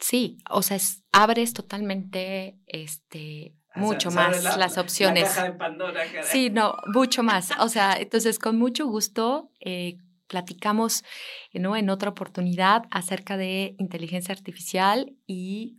Sí, 0.00 0.38
o 0.50 0.62
sea, 0.62 0.78
abres 1.12 1.52
totalmente 1.52 2.58
este 2.66 3.54
mucho 3.74 4.10
más 4.10 4.56
las 4.56 4.78
opciones. 4.78 5.22
La 5.22 5.28
caja 5.28 5.44
de 5.44 5.52
Pandora, 5.52 6.00
Sí, 6.24 6.50
no, 6.50 6.76
mucho 6.92 7.22
más. 7.22 7.50
O 7.60 7.68
sea, 7.68 7.96
entonces 7.98 8.38
con 8.38 8.58
mucho 8.58 8.86
gusto 8.86 9.50
eh, 9.60 9.98
platicamos 10.26 11.04
¿no? 11.52 11.76
en 11.76 11.90
otra 11.90 12.10
oportunidad 12.10 12.84
acerca 12.90 13.36
de 13.36 13.76
inteligencia 13.78 14.34
artificial 14.34 15.14
y 15.26 15.78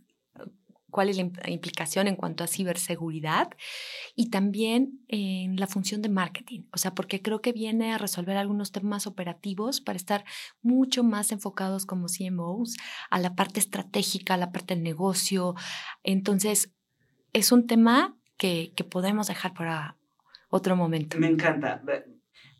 cuál 0.94 1.08
es 1.08 1.16
la 1.16 1.50
implicación 1.50 2.06
en 2.06 2.14
cuanto 2.14 2.44
a 2.44 2.46
ciberseguridad 2.46 3.48
y 4.14 4.30
también 4.30 5.00
en 5.08 5.56
la 5.56 5.66
función 5.66 6.02
de 6.02 6.08
marketing, 6.08 6.60
o 6.72 6.78
sea, 6.78 6.94
porque 6.94 7.20
creo 7.20 7.40
que 7.40 7.50
viene 7.52 7.92
a 7.92 7.98
resolver 7.98 8.36
algunos 8.36 8.70
temas 8.70 9.08
operativos 9.08 9.80
para 9.80 9.96
estar 9.96 10.24
mucho 10.62 11.02
más 11.02 11.32
enfocados 11.32 11.84
como 11.84 12.06
CMOs 12.06 12.76
a 13.10 13.18
la 13.18 13.34
parte 13.34 13.58
estratégica, 13.58 14.34
a 14.34 14.36
la 14.36 14.52
parte 14.52 14.76
del 14.76 14.84
negocio. 14.84 15.56
Entonces, 16.04 16.72
es 17.32 17.50
un 17.50 17.66
tema 17.66 18.16
que, 18.36 18.72
que 18.76 18.84
podemos 18.84 19.26
dejar 19.26 19.52
para 19.52 19.96
otro 20.48 20.76
momento. 20.76 21.18
Me 21.18 21.26
encanta. 21.26 21.82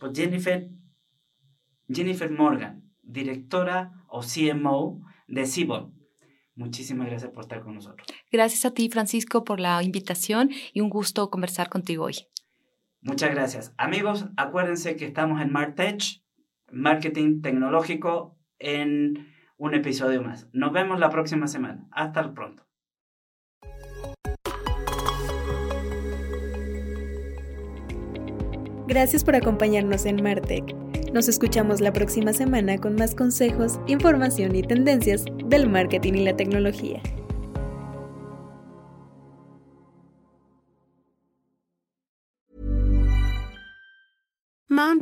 Pues 0.00 0.12
Jennifer, 0.12 0.68
Jennifer 1.88 2.32
Morgan, 2.32 2.82
directora 3.00 3.92
o 4.08 4.22
CMO 4.22 5.02
de 5.28 5.46
Cibon. 5.46 5.93
Muchísimas 6.56 7.08
gracias 7.08 7.32
por 7.32 7.42
estar 7.42 7.62
con 7.62 7.74
nosotros. 7.74 8.06
Gracias 8.30 8.64
a 8.64 8.72
ti, 8.72 8.88
Francisco, 8.88 9.44
por 9.44 9.60
la 9.60 9.82
invitación 9.82 10.50
y 10.72 10.80
un 10.80 10.88
gusto 10.88 11.30
conversar 11.30 11.68
contigo 11.68 12.04
hoy. 12.04 12.16
Muchas 13.00 13.30
gracias. 13.30 13.74
Amigos, 13.76 14.26
acuérdense 14.36 14.96
que 14.96 15.04
estamos 15.04 15.40
en 15.42 15.52
Martech, 15.52 16.22
marketing 16.70 17.42
tecnológico, 17.42 18.38
en 18.58 19.28
un 19.56 19.74
episodio 19.74 20.22
más. 20.22 20.48
Nos 20.52 20.72
vemos 20.72 20.98
la 20.98 21.10
próxima 21.10 21.46
semana. 21.46 21.86
Hasta 21.90 22.32
pronto. 22.32 22.64
Gracias 28.86 29.24
por 29.24 29.34
acompañarnos 29.34 30.06
en 30.06 30.22
Martech. 30.22 30.83
Nos 31.14 31.28
escuchamos 31.28 31.80
la 31.80 31.92
próxima 31.92 32.32
semana 32.32 32.76
con 32.76 32.96
más 32.96 33.14
consejos, 33.14 33.78
información 33.86 34.56
y 34.56 34.62
tendencias 34.62 35.24
del 35.46 35.70
marketing 35.70 36.14
y 36.14 36.24
la 36.24 36.36
tecnología. 36.36 37.00